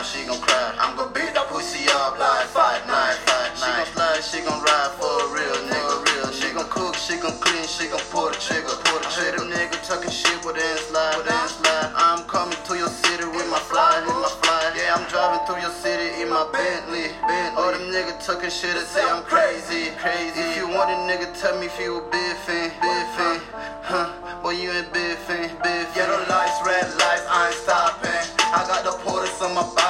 [0.03, 0.75] she gon' cry, she gon' cry.
[0.79, 3.59] I'm gon' beat that pussy up like fight night, fight night.
[3.59, 6.31] She gon' fly, she gon' ride for a real nigga, real.
[6.33, 9.39] She gon' cook, she gon' clean, she gon' pull the trigger, pull the trigger.
[9.39, 11.93] Them niggas talking shit, but they slide, but they slide.
[11.95, 14.75] I'm coming to your city with my fly, with my fly.
[14.75, 17.15] Yeah, I'm driving through your city in my Bentley.
[17.23, 17.57] Bentley.
[17.57, 20.41] All them niggas talking shit and say I'm crazy, crazy.
[20.41, 23.39] If you want a nigga, tell me if you a biffin', biffin'.
[23.87, 24.11] Huh,
[24.43, 25.95] boy, you ain't biffin', biffin'.
[25.95, 28.23] Yellow lights, red lights, I ain't stopping.
[28.53, 29.82] I got the porters on my bike,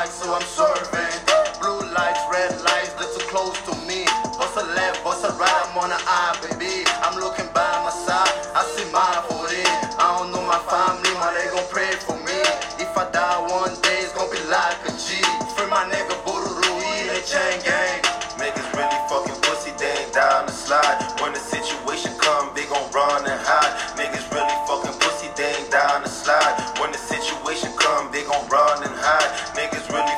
[21.32, 23.72] When the situation come, they gon' run and hide.
[23.96, 26.60] Niggas really fucking pussy, they ain't down the slide.
[26.78, 29.32] When the situation come, they gon' run and hide.
[29.56, 30.11] Niggas really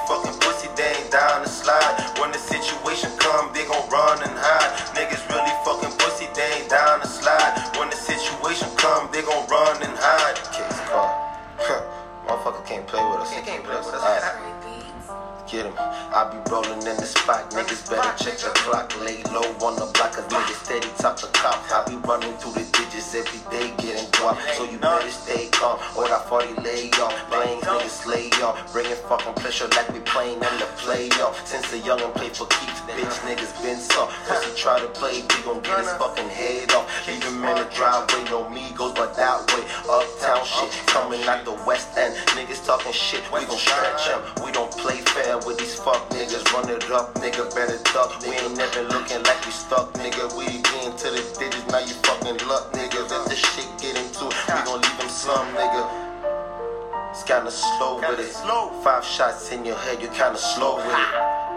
[59.54, 61.12] in your head, you kinda slow with it.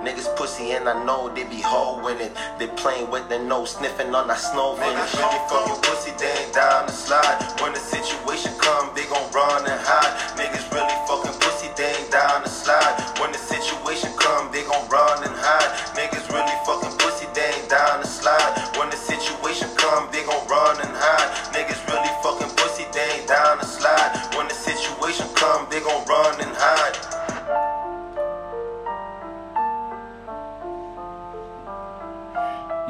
[0.06, 2.32] Niggas pussy and I know they be hoeing it.
[2.60, 6.54] They playing with their nose, sniffing on that snow Niggas really fucking pussy, they ain't
[6.54, 7.38] down the slide.
[7.60, 10.14] When the situation come, they gon' run and hide.
[10.38, 10.67] Niggas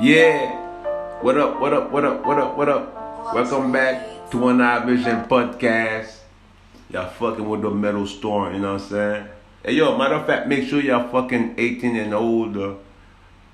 [0.08, 1.20] Yeah.
[1.22, 3.34] What up, what up, what up, what up, what up?
[3.36, 6.20] Welcome back to One Eye Vision Podcast.
[6.90, 9.28] Y'all fucking with the metal storm, you know what I'm saying?
[9.66, 12.76] Hey yo, matter of fact, make sure y'all fucking 18 and older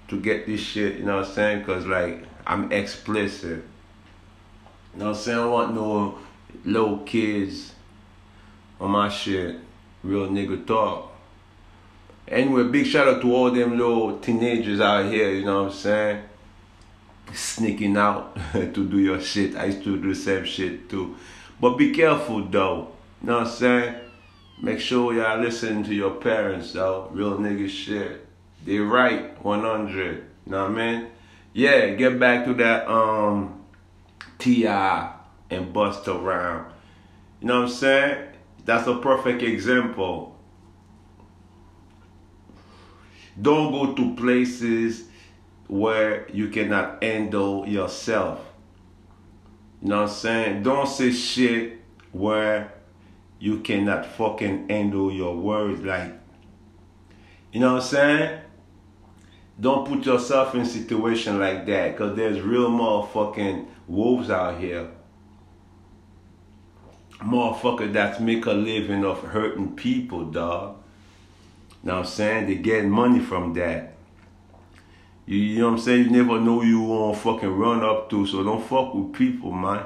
[0.10, 1.66] to get this shit, you know what I'm saying?
[1.66, 3.66] Cause like I'm explicit.
[4.94, 5.40] You know what I'm saying?
[5.40, 6.20] I don't want no
[6.66, 7.74] little kids
[8.80, 9.56] on my shit.
[10.04, 11.14] Real nigga talk.
[12.28, 15.76] Anyway, big shout out to all them little teenagers out here, you know what I'm
[15.76, 16.24] saying?
[17.34, 19.56] Sneaking out to do your shit.
[19.56, 21.16] I used to do the same shit too.
[21.60, 22.90] But be careful though.
[23.22, 23.96] You know what I'm saying?
[24.62, 27.10] Make sure y'all listen to your parents though.
[27.12, 28.26] Real nigga shit.
[28.66, 30.16] They right 100.
[30.46, 31.08] You know what I mean?
[31.54, 33.64] Yeah, get back to that um
[34.40, 35.14] T.I.
[35.50, 36.72] and Busta Rhymes.
[37.40, 38.28] You know what I'm saying?
[38.66, 40.38] That's a perfect example.
[43.42, 45.06] Don't go to places
[45.74, 48.40] where you cannot handle yourself.
[49.82, 50.64] You know what I'm saying?
[50.64, 51.80] Don't say shit
[52.12, 52.72] where
[53.40, 55.82] you cannot fucking handle your words.
[55.82, 56.14] Like,
[57.52, 58.40] you know what I'm saying?
[59.60, 64.90] don't put yourself in situation like that, cause there's real motherfucking wolves out here.
[67.20, 70.78] Motherfucker that's make a living of hurting people, dog.
[71.84, 72.48] You know what I'm saying?
[72.48, 73.93] They get money from that.
[75.26, 76.06] You, you know what I'm saying?
[76.06, 79.86] You never know you want fucking run up to, so don't fuck with people, man.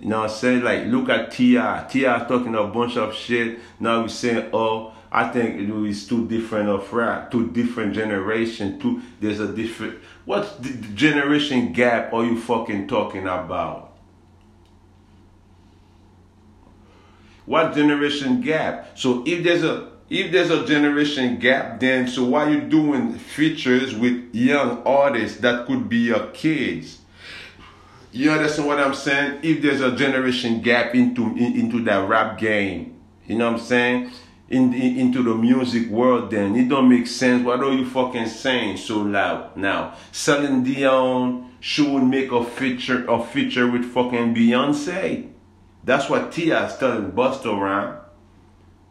[0.00, 0.62] You know what I'm saying?
[0.62, 1.86] Like, look at T.I.
[1.88, 2.18] T.I.
[2.26, 3.58] talking a bunch of shit.
[3.80, 8.80] Now we saying, oh, I think it is two different of rap, two different generation.
[8.80, 10.00] Two, there's a different.
[10.24, 13.92] What's the generation gap are you fucking talking about?
[17.46, 18.98] What generation gap?
[18.98, 23.96] So if there's a if there's a generation gap, then so why you doing features
[23.96, 27.00] with young artists that could be your kids?
[28.12, 29.40] You understand what I'm saying?
[29.42, 33.66] If there's a generation gap into in, into that rap game, you know what I'm
[33.66, 34.12] saying?
[34.48, 37.44] In, in, into the music world, then it don't make sense.
[37.44, 39.96] What are you fucking saying so loud now?
[40.12, 45.30] Celine Dion should make a feature a feature with fucking Beyonce.
[45.82, 48.03] That's what T.I.'s telling Busta Rhymes.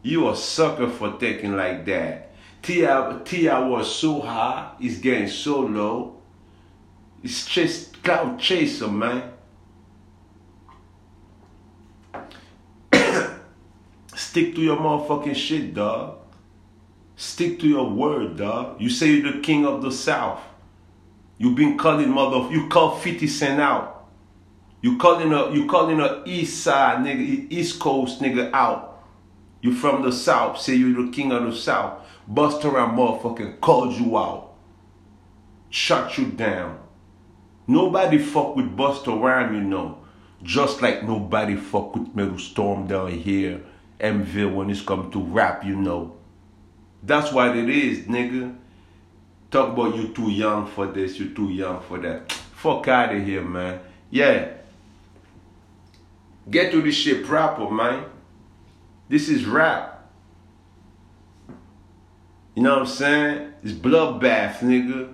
[0.04, 2.30] You a sucker for thinking like that.
[2.60, 3.20] T.I.
[3.24, 3.58] T.I.
[3.66, 6.20] was so high, he's getting so low.
[7.22, 9.32] It's just cloud chaser, man.
[14.14, 16.18] Stick to your motherfucking shit, dog.
[17.16, 18.78] Stick to your word, dog.
[18.82, 20.42] You say you're the king of the South.
[21.38, 24.06] You've been calling mother, you call 50 Cent out.
[24.82, 28.93] You calling a, you calling a East Side nigga, East Coast nigga out.
[29.64, 32.06] You from the South, say you're the king of the South.
[32.30, 34.52] Busta Rhymes motherfucking called you out.
[35.70, 36.80] Shut you down.
[37.66, 40.00] Nobody fuck with Busta Rhymes, you know.
[40.42, 43.62] Just like nobody fuck with Metal Storm down here,
[43.98, 46.14] Mville when it's come to rap, you know.
[47.02, 48.54] That's what it is, nigga.
[49.50, 52.30] Talk about you too young for this, you too young for that.
[52.30, 53.80] Fuck out of here, man.
[54.10, 54.46] Yeah.
[56.50, 58.04] Get to this shit proper, man.
[59.08, 60.10] This is rap.
[62.54, 63.52] You know what I'm saying?
[63.62, 65.12] It's bloodbath, nigga.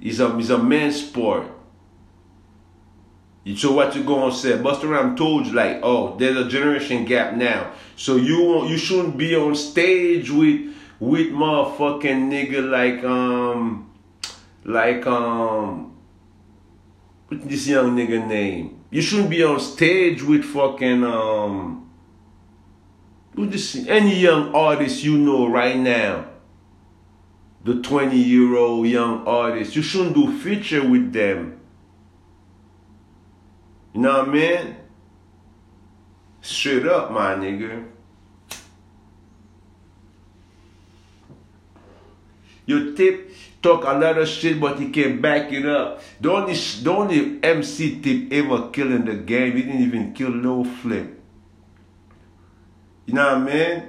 [0.00, 1.46] It's a, it's a man's sport.
[3.44, 4.58] You So what you gonna say?
[4.58, 7.72] Busta Rhymes told you like, oh, there's a generation gap now.
[7.94, 13.88] So you won't, you shouldn't be on stage with with motherfucking nigga like um
[14.64, 15.96] like um
[17.28, 18.80] what this young nigga name?
[18.90, 21.85] You shouldn't be on stage with fucking um
[23.36, 26.24] with this any young artist you know right now.
[27.64, 29.76] The 20 year old young artist.
[29.76, 31.60] You shouldn't do feature with them.
[33.92, 34.76] You know what I mean?
[36.40, 37.84] Straight up, my nigga.
[42.66, 43.32] Your tip
[43.62, 46.02] talk a lot of shit, but he can't back it up.
[46.20, 50.64] The only, the only MC tip ever killing the game, he didn't even kill no
[50.64, 51.15] flip.
[53.06, 53.82] You know what I mean?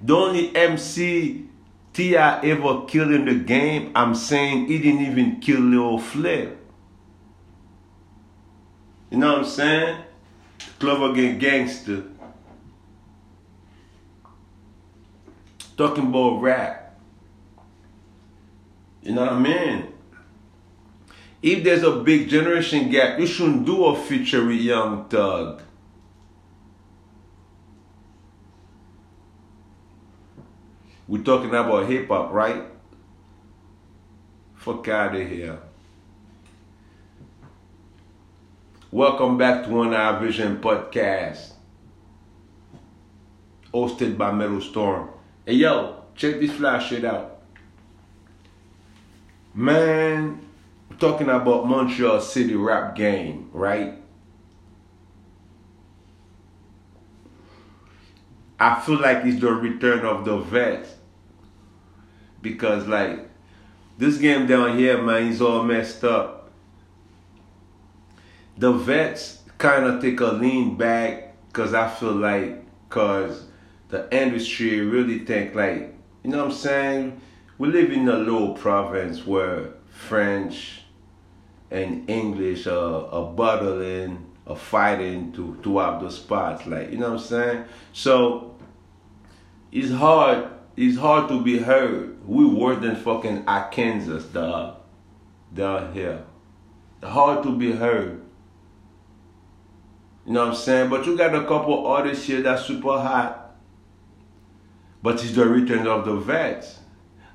[0.00, 1.48] The only MC
[1.92, 2.40] T.I.
[2.44, 6.56] ever killed in the game, I'm saying he didn't even kill Lil Flip.
[9.10, 10.04] You know what I'm saying?
[10.78, 12.04] Clover Gang Gangster.
[15.76, 17.00] Talking about rap.
[19.02, 19.92] You know what I mean?
[21.42, 25.62] If there's a big generation gap, you shouldn't do a feature with Young Thug.
[31.08, 32.64] We're talking about hip hop, right?
[34.56, 35.58] Fuck out of here.
[38.90, 41.52] Welcome back to One Eye Vision Podcast,
[43.72, 45.08] hosted by Metal Storm.
[45.46, 47.40] Hey yo, check this flash shit out.
[49.54, 50.46] Man,
[50.98, 53.94] talking about Montreal City rap game, right?
[58.60, 60.97] I feel like it's the return of the vets.
[62.40, 63.28] Because like
[63.98, 66.50] this game down here, man, is all messed up.
[68.56, 73.44] The vets kind of take a lean back because I feel like because
[73.88, 77.20] the industry really think like, you know what I'm saying?
[77.58, 80.82] We live in a little province where French
[81.70, 86.66] and English are, are battling, are fighting to, to have the spots.
[86.66, 87.64] Like, you know what I'm saying?
[87.92, 88.54] So
[89.72, 90.48] it's hard
[90.78, 92.16] it's hard to be heard.
[92.26, 94.76] We worse than fucking Arkansas, dog.
[95.52, 96.22] Down here.
[97.02, 98.22] Hard to be heard.
[100.24, 100.90] You know what I'm saying?
[100.90, 103.56] But you got a couple artists here that's super hot.
[105.02, 106.78] But it's the return of the vets.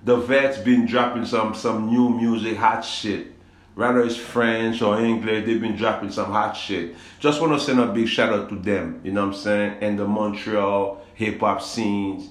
[0.03, 3.27] the vets been dropping some some new music, hot shit.
[3.75, 6.95] Whether it's French or English, they've been dropping some hot shit.
[7.19, 9.77] Just want to send a big shout out to them, you know what I'm saying?
[9.81, 12.29] And the Montreal hip hop scenes.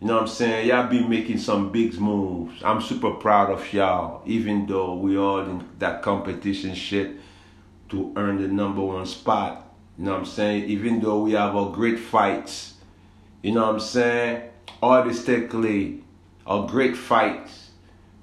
[0.00, 0.68] You know what I'm saying?
[0.68, 2.62] Y'all be making some big moves.
[2.62, 7.16] I'm super proud of y'all, even though we all in that competition shit
[7.88, 9.72] to earn the number one spot.
[9.96, 10.64] You know what I'm saying?
[10.64, 12.74] Even though we have a great fights,
[13.42, 14.50] you know what I'm saying?
[14.82, 16.04] Artistically,
[16.46, 17.70] a great fights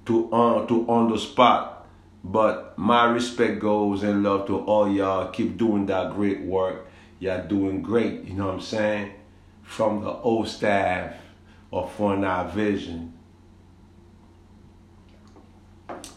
[0.05, 1.87] to on to on the spot.
[2.23, 5.31] But my respect goes and love to all y'all.
[5.31, 6.85] Keep doing that great work.
[7.19, 9.13] Y'all doing great, you know what I'm saying?
[9.63, 11.15] From the old staff
[11.73, 13.13] of Foreign Eye Vision.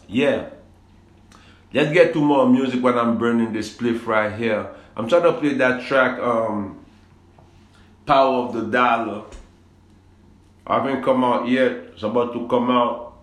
[0.07, 0.49] Yeah.
[1.73, 4.69] Let's get to more music when I'm burning this spliff right here.
[4.95, 6.85] I'm trying to play that track, um,
[8.05, 9.23] Power of the Dollar.
[10.65, 11.71] I haven't come out yet.
[11.71, 13.17] It's about to come out.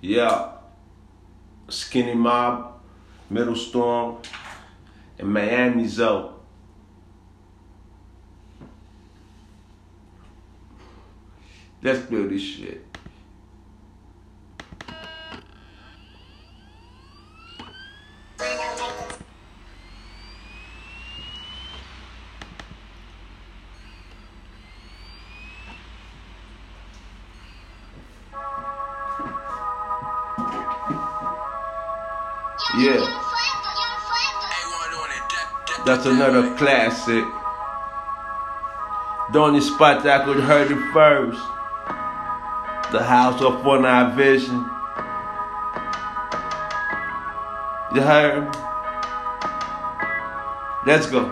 [0.00, 0.52] Yeah.
[1.68, 2.80] Skinny Mob,
[3.30, 4.18] Metal Storm,
[5.18, 6.41] and Miami's out.
[11.84, 12.86] Let's play this shit.
[32.78, 33.18] Yeah.
[35.84, 37.24] That's another classic.
[39.32, 41.61] The only spot that I could heard it first.
[42.92, 44.68] The House of One Eye Vision.
[47.96, 48.52] You heard?
[50.84, 51.24] Let's go.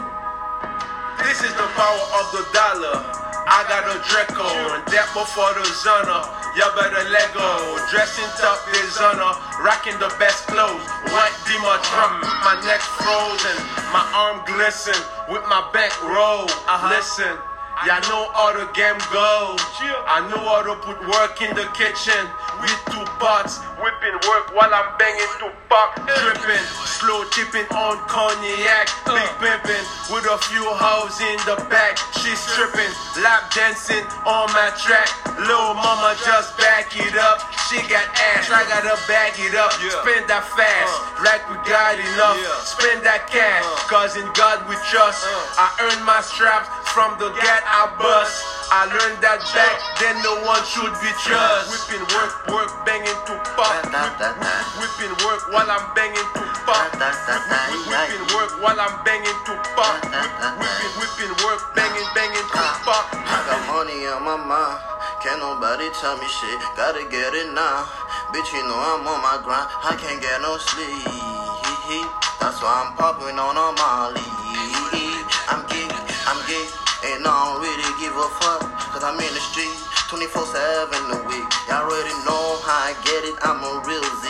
[1.20, 3.04] This is the power of the dollar.
[3.44, 6.24] I got a Draco, and that before the Zona.
[6.56, 7.76] Y'all better let go.
[7.92, 10.80] Dressing top designer, rocking the best clothes.
[11.12, 13.56] White Dima drum, my neck frozen,
[13.92, 14.96] my arm glisten
[15.28, 16.48] with my back roll.
[16.88, 17.49] Listen.
[17.88, 19.56] Y'all know how the game goes.
[20.04, 22.28] I know how to put work in the kitchen
[22.60, 23.56] with two pots.
[23.80, 25.96] Whipping work while I'm banging two pop.
[26.04, 28.84] Dripping, slow tipping on cognac.
[29.08, 29.16] Uh.
[29.16, 31.96] Big pimping with a few hoes in the back.
[32.20, 32.92] She's stripping,
[33.24, 35.08] lap dancing on my track.
[35.40, 37.40] Little mama just back it up.
[37.72, 38.04] She got
[38.36, 39.72] ass, I gotta back it up.
[39.72, 40.92] Spend that fast,
[41.24, 42.36] like we got enough.
[42.60, 43.88] Spend that cash, uh.
[43.88, 45.24] cause in God we trust.
[45.24, 45.64] Uh.
[45.64, 48.34] I earn my straps from the get I bust.
[48.70, 51.70] I learned that back, then no one should be trust.
[51.70, 53.82] Whipping work, work, banging to pop.
[54.78, 56.94] Whipping work while I'm banging to pop.
[56.94, 59.98] Whipping work while I'm banging to pop.
[60.06, 63.10] Whipping, whipping work, banging, banging to pop.
[63.14, 64.78] I got money on my mind.
[65.22, 66.58] Can't nobody tell me shit.
[66.78, 67.90] Gotta get it now.
[68.30, 69.66] Bitch, you know I'm on my grind.
[69.82, 71.10] I can't get no sleep.
[72.38, 74.99] That's why I'm popping on a Molly.
[77.04, 78.62] And I don't really give a fuck.
[78.92, 79.72] Cause I'm in the street
[80.12, 81.46] 24 7 a week.
[81.70, 83.36] Y'all already know how I get it.
[83.40, 84.26] I'm a real Z.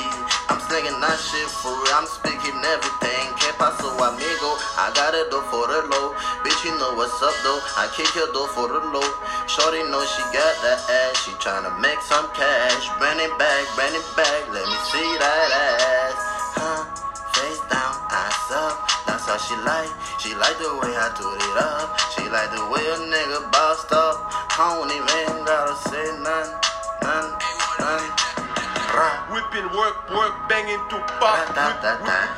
[0.52, 1.94] I'm slinging that shit for real.
[1.96, 3.26] I'm speaking everything.
[3.40, 4.50] Que paso, amigo?
[4.78, 6.14] I got it though for the low.
[6.46, 7.58] Bitch, you know what's up though.
[7.80, 9.08] I kick your door for the low.
[9.50, 11.24] Shorty know she got that ass.
[11.26, 12.84] She tryna make some cash.
[13.02, 14.46] Bring it back, bring it back.
[14.52, 16.18] Let me see that ass.
[16.54, 16.80] Huh?
[17.34, 19.09] Face down, ass up.
[19.20, 19.92] That's how she like.
[20.16, 21.92] She like the way I do it up.
[22.16, 24.32] She like the way a nigga bossed up.
[24.56, 26.48] I don't even gotta say none,
[27.04, 27.28] none,
[27.84, 28.06] none.
[29.28, 31.36] Whipping work, work, banging to pop.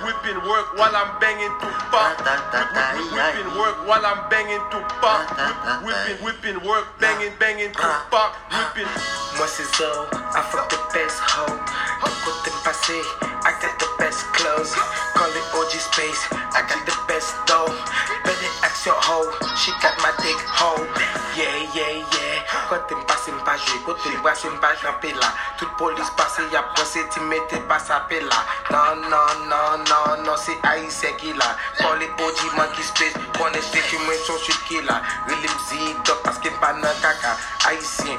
[0.02, 2.18] Whipping work while I'm banging to pop.
[2.18, 5.30] Whipping work while I'm banging to pop.
[5.86, 8.34] Whipping, whipping work, banging, banging to pop.
[8.50, 8.90] Whipping.
[9.38, 11.46] Moi c'est Zo, I fuck the best hoe
[12.04, 13.00] Du côté passé,
[13.44, 14.74] I got the best clothes
[15.14, 16.22] Call it 4G space.
[16.58, 17.70] I got the best though.
[18.26, 19.30] Better ask your hoe.
[19.54, 20.82] She got my dick hoe.
[21.38, 22.42] Yeah, yeah, yeah.
[22.66, 25.28] Kote m pase m pa jwe, kote m wase m pa jwampe la.
[25.58, 28.38] Tout polis pase ya pwese ti mette pas ape la.
[28.74, 31.54] Nan, nan, nan, nan, nan, se a yi se ki la.
[31.78, 34.98] Kole OG monkey space, konen se ki mwen son shit ki la.
[35.30, 37.38] Relim zi dok paske m pa nan kaka.
[37.70, 38.10] A yi se.